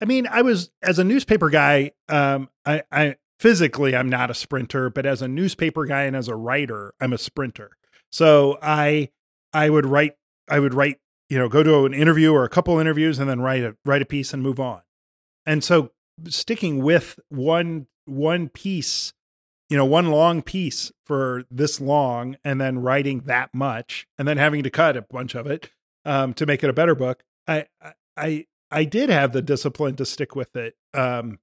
I 0.00 0.04
mean, 0.04 0.28
I 0.30 0.42
was 0.42 0.70
as 0.82 0.98
a 0.98 1.04
newspaper 1.04 1.50
guy. 1.50 1.92
Um, 2.08 2.48
I, 2.64 2.82
I 2.92 3.16
physically 3.38 3.96
I'm 3.96 4.08
not 4.08 4.30
a 4.30 4.34
sprinter, 4.34 4.90
but 4.90 5.06
as 5.06 5.22
a 5.22 5.28
newspaper 5.28 5.84
guy 5.86 6.02
and 6.04 6.16
as 6.16 6.28
a 6.28 6.36
writer, 6.36 6.94
I'm 7.00 7.12
a 7.12 7.18
sprinter. 7.18 7.76
So 8.10 8.58
I 8.62 9.10
I 9.52 9.70
would 9.70 9.86
write 9.86 10.16
I 10.48 10.58
would 10.58 10.74
write 10.74 10.98
you 11.28 11.38
know 11.38 11.48
go 11.48 11.62
to 11.62 11.84
an 11.86 11.94
interview 11.94 12.32
or 12.32 12.44
a 12.44 12.48
couple 12.48 12.78
interviews 12.78 13.18
and 13.18 13.28
then 13.28 13.40
write 13.40 13.62
a 13.62 13.76
write 13.84 14.02
a 14.02 14.06
piece 14.06 14.32
and 14.32 14.42
move 14.42 14.60
on. 14.60 14.82
And 15.44 15.62
so 15.62 15.90
sticking 16.28 16.82
with 16.82 17.18
one 17.28 17.86
one 18.06 18.48
piece, 18.48 19.12
you 19.68 19.76
know, 19.76 19.84
one 19.84 20.10
long 20.10 20.42
piece 20.42 20.92
for 21.04 21.44
this 21.50 21.80
long, 21.80 22.36
and 22.44 22.60
then 22.60 22.78
writing 22.78 23.22
that 23.26 23.52
much, 23.52 24.06
and 24.18 24.26
then 24.26 24.38
having 24.38 24.62
to 24.62 24.70
cut 24.70 24.96
a 24.96 25.02
bunch 25.02 25.34
of 25.34 25.46
it 25.46 25.70
um, 26.04 26.32
to 26.34 26.46
make 26.46 26.64
it 26.64 26.70
a 26.70 26.72
better 26.72 26.94
book. 26.94 27.22
I 27.46 27.66
I 28.16 28.46
I 28.70 28.84
did 28.84 29.10
have 29.10 29.32
the 29.32 29.42
discipline 29.42 29.96
to 29.96 30.06
stick 30.06 30.34
with 30.34 30.56
it. 30.56 30.74
Um, 30.94 31.38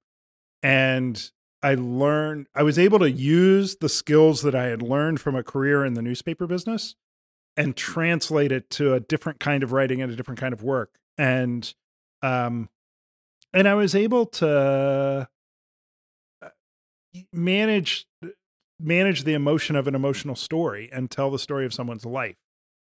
and 0.62 1.32
I 1.64 1.76
learned, 1.76 2.48
I 2.54 2.62
was 2.62 2.78
able 2.78 3.00
to 3.00 3.10
use 3.10 3.78
the 3.78 3.88
skills 3.88 4.42
that 4.42 4.54
I 4.54 4.66
had 4.66 4.82
learned 4.82 5.22
from 5.22 5.36
a 5.36 5.44
career 5.44 5.86
in 5.86 5.94
the 5.94 6.02
newspaper 6.02 6.46
business 6.46 6.96
and 7.56 7.76
translate 7.76 8.52
it 8.52 8.70
to 8.72 8.94
a 8.94 9.00
different 9.00 9.40
kind 9.40 9.64
of 9.64 9.72
writing 9.72 10.02
and 10.02 10.12
a 10.12 10.16
different 10.16 10.42
kind 10.42 10.54
of 10.54 10.62
work. 10.62 10.96
And, 11.18 11.74
um, 12.22 12.68
and 13.54 13.68
I 13.68 13.76
was 13.76 13.96
able 13.96 14.26
to 14.26 15.30
uh, 16.42 16.50
manage 17.32 18.08
manage 18.80 19.24
the 19.24 19.34
emotion 19.34 19.76
of 19.78 19.88
an 19.88 19.96
emotional 19.96 20.36
story 20.36 20.90
and 20.92 21.10
tell 21.10 21.32
the 21.32 21.40
story 21.40 21.66
of 21.66 21.74
someone's 21.74 22.06
life 22.06 22.36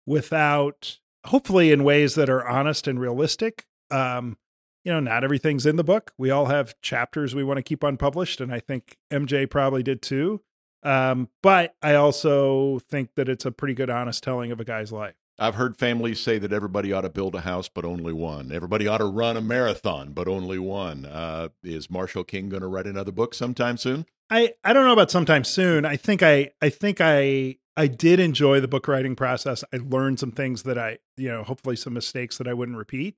without 0.06 1.00
hopefully 1.26 1.72
in 1.72 1.84
ways 1.84 2.16
that 2.16 2.30
are 2.30 2.48
honest 2.48 2.88
and 2.88 3.00
realistic 3.00 3.66
um 3.92 4.38
you 4.84 4.92
know 4.92 5.00
not 5.00 5.24
everything's 5.24 5.66
in 5.66 5.76
the 5.76 5.84
book 5.84 6.14
we 6.18 6.30
all 6.30 6.48
have 6.48 6.80
chapters 6.82 7.34
we 7.34 7.44
want 7.44 7.58
to 7.58 7.64
keep 7.64 7.84
unpublished 7.84 8.42
and 8.42 8.54
i 8.54 8.60
think 8.60 8.98
mj 9.12 9.50
probably 9.50 9.84
did 9.84 10.02
too 10.02 10.42
Um, 10.84 11.30
but 11.42 11.76
I 11.82 11.96
also 11.96 12.80
think 12.80 13.12
that 13.16 13.30
it's 13.30 13.46
a 13.46 13.54
pretty 13.54 13.74
good, 13.74 13.90
honest 13.90 14.22
telling 14.22 14.52
of 14.52 14.60
a 14.60 14.66
guy's 14.66 14.92
life. 14.92 15.16
I've 15.40 15.56
heard 15.56 15.78
families 15.78 16.20
say 16.20 16.38
that 16.40 16.52
everybody 16.52 16.92
ought 16.92 17.02
to 17.08 17.10
build 17.10 17.36
a 17.36 17.42
house, 17.42 17.70
but 17.70 17.86
only 17.86 18.12
one. 18.12 18.52
Everybody 18.52 18.86
ought 18.86 18.98
to 18.98 19.06
run 19.06 19.38
a 19.38 19.42
marathon, 19.42 20.12
but 20.12 20.28
only 20.28 20.60
one. 20.60 21.06
Uh, 21.06 21.50
is 21.64 21.90
Marshall 21.90 22.26
King 22.26 22.50
going 22.50 22.64
to 22.64 22.68
write 22.68 22.86
another 22.86 23.14
book 23.14 23.34
sometime 23.34 23.78
soon? 23.78 24.06
I, 24.30 24.56
I 24.66 24.74
don't 24.74 24.84
know 24.86 24.92
about 24.92 25.10
sometime 25.10 25.46
soon. 25.46 25.86
I 25.86 25.96
think 25.96 26.22
I 26.22 26.52
I 26.62 26.70
think 26.70 27.00
I 27.00 27.60
I 27.78 27.88
did 27.88 28.20
enjoy 28.20 28.60
the 28.60 28.68
book 28.68 28.86
writing 28.86 29.16
process. 29.16 29.64
I 29.74 29.78
learned 29.78 30.20
some 30.20 30.32
things 30.32 30.64
that 30.64 30.78
I 30.78 30.98
you 31.16 31.30
know 31.30 31.44
hopefully 31.44 31.78
some 31.78 31.94
mistakes 31.94 32.38
that 32.40 32.48
I 32.48 32.54
wouldn't 32.54 32.78
repeat. 32.78 33.16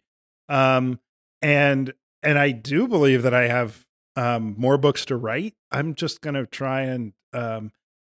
Um, 0.49 0.99
and 1.41 1.93
and 2.23 2.39
I 2.39 2.51
do 2.51 2.87
believe 2.87 3.21
that 3.23 3.33
I 3.33 3.47
have 3.47 3.85
um, 4.15 4.55
more 4.57 4.77
books 4.77 5.05
to 5.05 5.15
write. 5.15 5.53
I'm 5.71 5.93
just 5.93 6.21
going 6.21 6.33
to 6.33 6.45
try 6.45 6.81
and 6.81 7.13
um, 7.33 7.71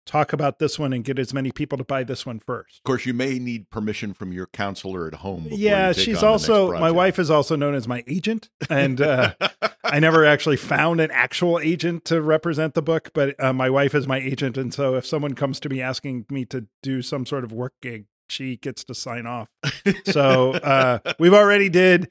talk 0.06 0.32
about 0.32 0.58
this 0.58 0.78
one 0.78 0.92
and 0.92 1.04
get 1.04 1.18
as 1.18 1.32
many 1.32 1.52
people 1.52 1.78
to 1.78 1.84
buy 1.84 2.02
this 2.02 2.26
one 2.26 2.40
first. 2.40 2.78
Of 2.78 2.84
course, 2.84 3.06
you 3.06 3.14
may 3.14 3.38
need 3.38 3.70
permission 3.70 4.12
from 4.12 4.32
your 4.32 4.46
counselor 4.46 5.06
at 5.06 5.16
home. 5.16 5.46
Yeah, 5.50 5.92
she's 5.92 6.22
also 6.22 6.72
my 6.72 6.90
wife 6.90 7.18
is 7.18 7.30
also 7.30 7.56
known 7.56 7.74
as 7.74 7.86
my 7.86 8.02
agent, 8.06 8.50
and 8.68 9.00
uh, 9.00 9.34
I 9.84 10.00
never 10.00 10.24
actually 10.24 10.56
found 10.56 11.00
an 11.00 11.10
actual 11.12 11.58
agent 11.60 12.04
to 12.06 12.20
represent 12.20 12.74
the 12.74 12.82
book, 12.82 13.10
but 13.14 13.42
uh, 13.42 13.52
my 13.52 13.70
wife 13.70 13.94
is 13.94 14.06
my 14.06 14.18
agent, 14.18 14.56
and 14.56 14.74
so 14.74 14.96
if 14.96 15.06
someone 15.06 15.34
comes 15.34 15.60
to 15.60 15.68
me 15.68 15.80
asking 15.80 16.26
me 16.30 16.44
to 16.46 16.66
do 16.82 17.02
some 17.02 17.24
sort 17.26 17.44
of 17.44 17.52
work 17.52 17.74
gig, 17.80 18.06
she 18.28 18.56
gets 18.56 18.82
to 18.84 18.94
sign 18.94 19.26
off. 19.26 19.48
so 20.06 20.52
uh, 20.52 20.98
we've 21.18 21.34
already 21.34 21.68
did 21.68 22.10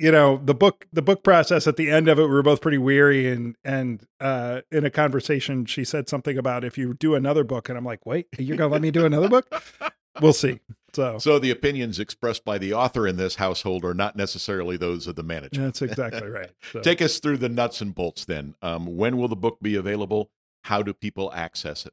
you 0.00 0.10
know 0.10 0.40
the 0.42 0.54
book 0.54 0.86
the 0.92 1.02
book 1.02 1.22
process 1.22 1.66
at 1.66 1.76
the 1.76 1.90
end 1.90 2.08
of 2.08 2.18
it 2.18 2.22
we 2.22 2.30
were 2.30 2.42
both 2.42 2.60
pretty 2.60 2.78
weary 2.78 3.30
and 3.30 3.56
and 3.64 4.06
uh 4.20 4.60
in 4.72 4.84
a 4.84 4.90
conversation 4.90 5.66
she 5.66 5.84
said 5.84 6.08
something 6.08 6.38
about 6.38 6.64
if 6.64 6.78
you 6.78 6.94
do 6.94 7.14
another 7.14 7.44
book 7.44 7.68
and 7.68 7.76
i'm 7.76 7.84
like 7.84 8.04
wait 8.06 8.26
you're 8.38 8.56
gonna 8.56 8.72
let 8.72 8.82
me 8.82 8.90
do 8.90 9.04
another 9.04 9.28
book? 9.28 9.46
We'll 10.20 10.32
see. 10.32 10.60
So 10.92 11.18
so 11.18 11.38
the 11.38 11.50
opinions 11.50 12.00
expressed 12.00 12.44
by 12.44 12.58
the 12.58 12.74
author 12.74 13.06
in 13.06 13.16
this 13.16 13.36
household 13.36 13.84
are 13.84 13.94
not 13.94 14.16
necessarily 14.16 14.76
those 14.76 15.06
of 15.06 15.14
the 15.14 15.22
manager. 15.22 15.62
That's 15.62 15.82
exactly 15.82 16.28
right. 16.28 16.50
So. 16.72 16.80
take 16.80 17.00
us 17.00 17.18
through 17.18 17.38
the 17.38 17.48
nuts 17.48 17.80
and 17.80 17.94
bolts 17.94 18.24
then. 18.24 18.54
Um, 18.62 18.96
when 18.96 19.16
will 19.16 19.28
the 19.28 19.36
book 19.36 19.58
be 19.60 19.76
available? 19.76 20.30
How 20.64 20.82
do 20.82 20.92
people 20.92 21.32
access 21.32 21.86
it? 21.86 21.92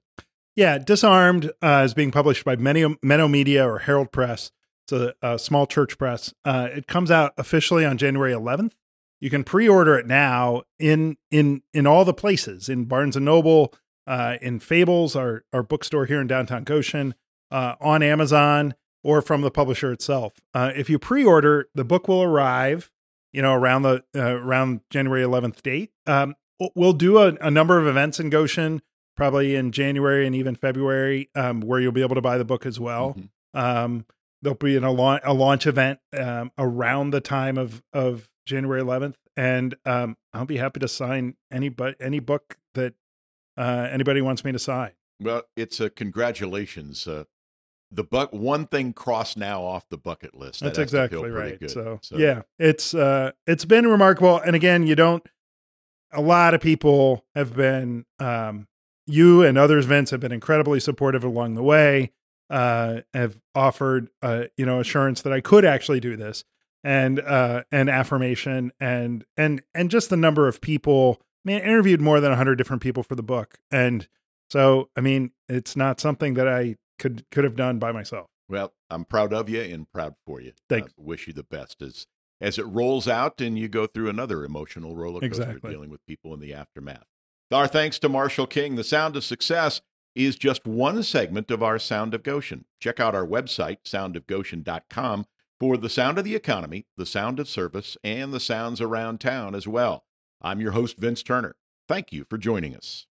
Yeah 0.56 0.80
disarmed 0.80 1.52
uh, 1.62 1.84
is 1.86 1.94
being 1.94 2.12
published 2.12 2.44
by 2.44 2.56
menno 2.56 3.30
media 3.30 3.68
or 3.68 3.80
herald 3.80 4.12
press 4.12 4.52
it's 4.90 5.16
a, 5.22 5.34
a 5.34 5.40
small 5.40 5.68
church 5.68 5.98
press. 5.98 6.34
Uh, 6.46 6.70
it 6.74 6.88
comes 6.88 7.12
out 7.12 7.34
officially 7.38 7.86
on 7.86 7.98
January 7.98 8.34
11th. 8.34 8.74
You 9.20 9.30
can 9.30 9.44
pre-order 9.44 9.98
it 9.98 10.06
now 10.06 10.64
in 10.78 11.18
in 11.32 11.64
in 11.74 11.88
all 11.88 12.06
the 12.06 12.14
places 12.14 12.70
in 12.70 12.86
Barnes 12.86 13.16
and 13.16 13.26
Noble, 13.26 13.74
uh, 14.06 14.38
in 14.42 14.60
Fables, 14.60 15.16
our 15.16 15.44
our 15.52 15.64
bookstore 15.64 16.06
here 16.06 16.22
in 16.22 16.28
downtown 16.28 16.64
Goshen, 16.64 17.16
uh, 17.50 17.76
on 17.82 18.04
Amazon, 18.04 18.76
or 19.04 19.24
from 19.24 19.42
the 19.42 19.50
publisher 19.50 19.92
itself. 19.92 20.34
Uh, 20.54 20.72
if 20.76 20.88
you 20.88 21.00
pre-order, 21.00 21.68
the 21.74 21.84
book 21.84 22.08
will 22.08 22.22
arrive, 22.22 22.92
you 23.34 23.42
know, 23.42 23.56
around 23.56 23.82
the 23.82 24.04
uh, 24.16 24.36
around 24.36 24.82
January 24.92 25.24
11th 25.24 25.64
date. 25.64 25.92
Um, 26.06 26.36
we'll 26.76 26.94
do 26.94 27.18
a, 27.18 27.34
a, 27.42 27.50
number 27.50 27.80
of 27.80 27.88
events 27.88 28.20
in 28.20 28.30
Goshen, 28.30 28.84
probably 29.16 29.56
in 29.56 29.72
January 29.72 30.28
and 30.28 30.36
even 30.36 30.54
February, 30.54 31.30
um, 31.34 31.62
where 31.62 31.80
you'll 31.80 31.92
be 31.92 32.04
able 32.04 32.16
to 32.16 32.22
buy 32.22 32.38
the 32.38 32.46
book 32.46 32.68
as 32.68 32.80
well. 32.80 33.16
Mm-hmm. 33.16 33.60
Um, 33.60 34.06
there'll 34.48 34.56
be 34.56 34.78
an, 34.78 34.86
a, 34.86 34.92
launch, 34.92 35.22
a 35.26 35.34
launch 35.34 35.68
event 35.68 36.00
um, 36.18 36.52
around 36.58 37.10
the 37.10 37.20
time 37.20 37.58
of 37.58 37.84
of 37.92 38.30
January 38.46 38.82
11th, 38.82 39.16
and 39.36 39.76
um, 39.86 40.16
I'll 40.34 40.46
be 40.46 40.58
happy 40.58 40.80
to 40.80 40.88
sign 40.88 41.36
any 41.52 41.68
but 41.68 41.96
any 42.00 42.20
book 42.20 42.58
that 42.74 42.94
uh, 43.58 43.90
anybody 43.92 44.22
wants 44.22 44.46
me 44.46 44.54
to 44.54 44.60
sign. 44.60 44.92
Well, 45.20 45.44
it's 45.58 45.82
a 45.82 45.90
congratulations. 45.90 47.08
Uh, 47.08 47.26
the 47.92 48.06
buck 48.06 48.32
one 48.32 48.68
thing 48.68 48.94
crossed 48.94 49.38
now 49.38 49.64
off 49.64 49.90
the 49.90 49.98
bucket 49.98 50.34
list. 50.34 50.62
That 50.62 50.68
That's 50.68 50.80
exactly 50.80 51.30
right. 51.30 51.58
So, 51.70 52.00
so, 52.02 52.18
yeah, 52.18 52.44
it's 52.58 52.94
uh, 52.94 53.32
it's 53.46 53.66
been 53.66 53.88
remarkable. 53.88 54.40
And 54.40 54.56
again, 54.56 54.88
you 54.88 54.96
don't. 54.96 55.28
A 56.14 56.22
lot 56.22 56.54
of 56.54 56.62
people 56.62 57.26
have 57.36 57.54
been. 57.56 58.06
Um, 58.20 58.68
you 59.10 59.42
and 59.42 59.58
others, 59.58 59.86
Vince, 59.86 60.12
have 60.12 60.20
been 60.20 60.34
incredibly 60.34 60.82
supportive 60.82 61.24
along 61.24 61.56
the 61.56 61.64
way 61.64 62.12
uh, 62.50 63.02
have 63.14 63.38
offered 63.56 64.10
uh, 64.22 64.46
you 64.58 64.66
know 64.66 64.80
assurance 64.80 65.22
that 65.22 65.34
I 65.34 65.42
could 65.42 65.66
actually 65.66 66.00
do 66.00 66.16
this 66.16 66.44
and 66.84 67.20
uh, 67.20 67.64
and 67.72 67.90
affirmation 67.90 68.72
and 68.80 69.26
and 69.36 69.62
and 69.74 69.90
just 69.90 70.10
the 70.10 70.18
number 70.18 70.48
of 70.48 70.62
people. 70.62 71.22
I 71.22 71.50
mean, 71.52 71.58
I 71.58 71.66
interviewed 71.66 72.02
more 72.02 72.20
than 72.20 72.34
hundred 72.34 72.56
different 72.56 72.82
people 72.82 73.04
for 73.04 73.16
the 73.16 73.24
book, 73.24 73.58
and 73.72 74.08
so 74.50 74.90
I 74.96 75.02
mean, 75.02 75.32
it's 75.50 75.76
not 75.76 76.00
something 76.00 76.36
that 76.36 76.48
I 76.48 76.76
could 77.00 77.26
could 77.32 77.44
have 77.44 77.56
done 77.56 77.80
by 77.80 77.92
myself. 77.92 78.28
Well, 78.50 78.74
I'm 78.90 79.06
proud 79.06 79.34
of 79.34 79.50
you 79.50 79.62
and 79.62 79.92
proud 79.92 80.16
for 80.26 80.40
you. 80.40 80.54
Thanks. 80.70 80.92
Uh, 80.92 81.04
wish 81.04 81.28
you 81.28 81.34
the 81.34 81.44
best 81.44 81.82
as 81.82 82.08
as 82.40 82.58
it 82.58 82.66
rolls 82.66 83.08
out 83.08 83.42
and 83.42 83.58
you 83.58 83.68
go 83.68 83.88
through 83.88 84.10
another 84.10 84.46
emotional 84.46 84.96
roller 84.96 85.20
coaster 85.22 85.44
exactly. 85.44 85.72
dealing 85.72 85.90
with 85.90 86.06
people 86.06 86.34
in 86.34 86.40
the 86.40 86.54
aftermath. 86.54 87.06
Our 87.52 87.68
thanks 87.68 87.98
to 88.00 88.10
Marshall 88.10 88.48
King. 88.48 88.76
The 88.76 88.84
sound 88.84 89.16
of 89.16 89.24
success 89.24 89.82
is 90.18 90.36
just 90.36 90.66
one 90.66 91.04
segment 91.04 91.52
of 91.52 91.62
our 91.62 91.78
Sound 91.78 92.16
of 92.16 92.24
Goshen. 92.24 92.66
Check 92.80 93.00
out 93.00 93.14
our 93.14 93.26
website, 93.26 93.84
soundofgoshen.com, 93.86 95.28
for 95.60 95.78
the 95.78 95.90
sound 95.90 96.18
of 96.18 96.24
the 96.24 96.36
economy, 96.36 96.88
the 96.98 97.06
sound 97.06 97.40
of 97.40 97.48
service, 97.48 97.98
and 98.04 98.34
the 98.34 98.40
sounds 98.40 98.82
around 98.82 99.20
town 99.20 99.54
as 99.54 99.68
well. 99.68 100.06
I'm 100.42 100.60
your 100.60 100.72
host, 100.72 100.98
Vince 100.98 101.22
Turner. 101.22 101.56
Thank 101.88 102.12
you 102.12 102.26
for 102.28 102.40
joining 102.40 102.76
us. 102.76 103.06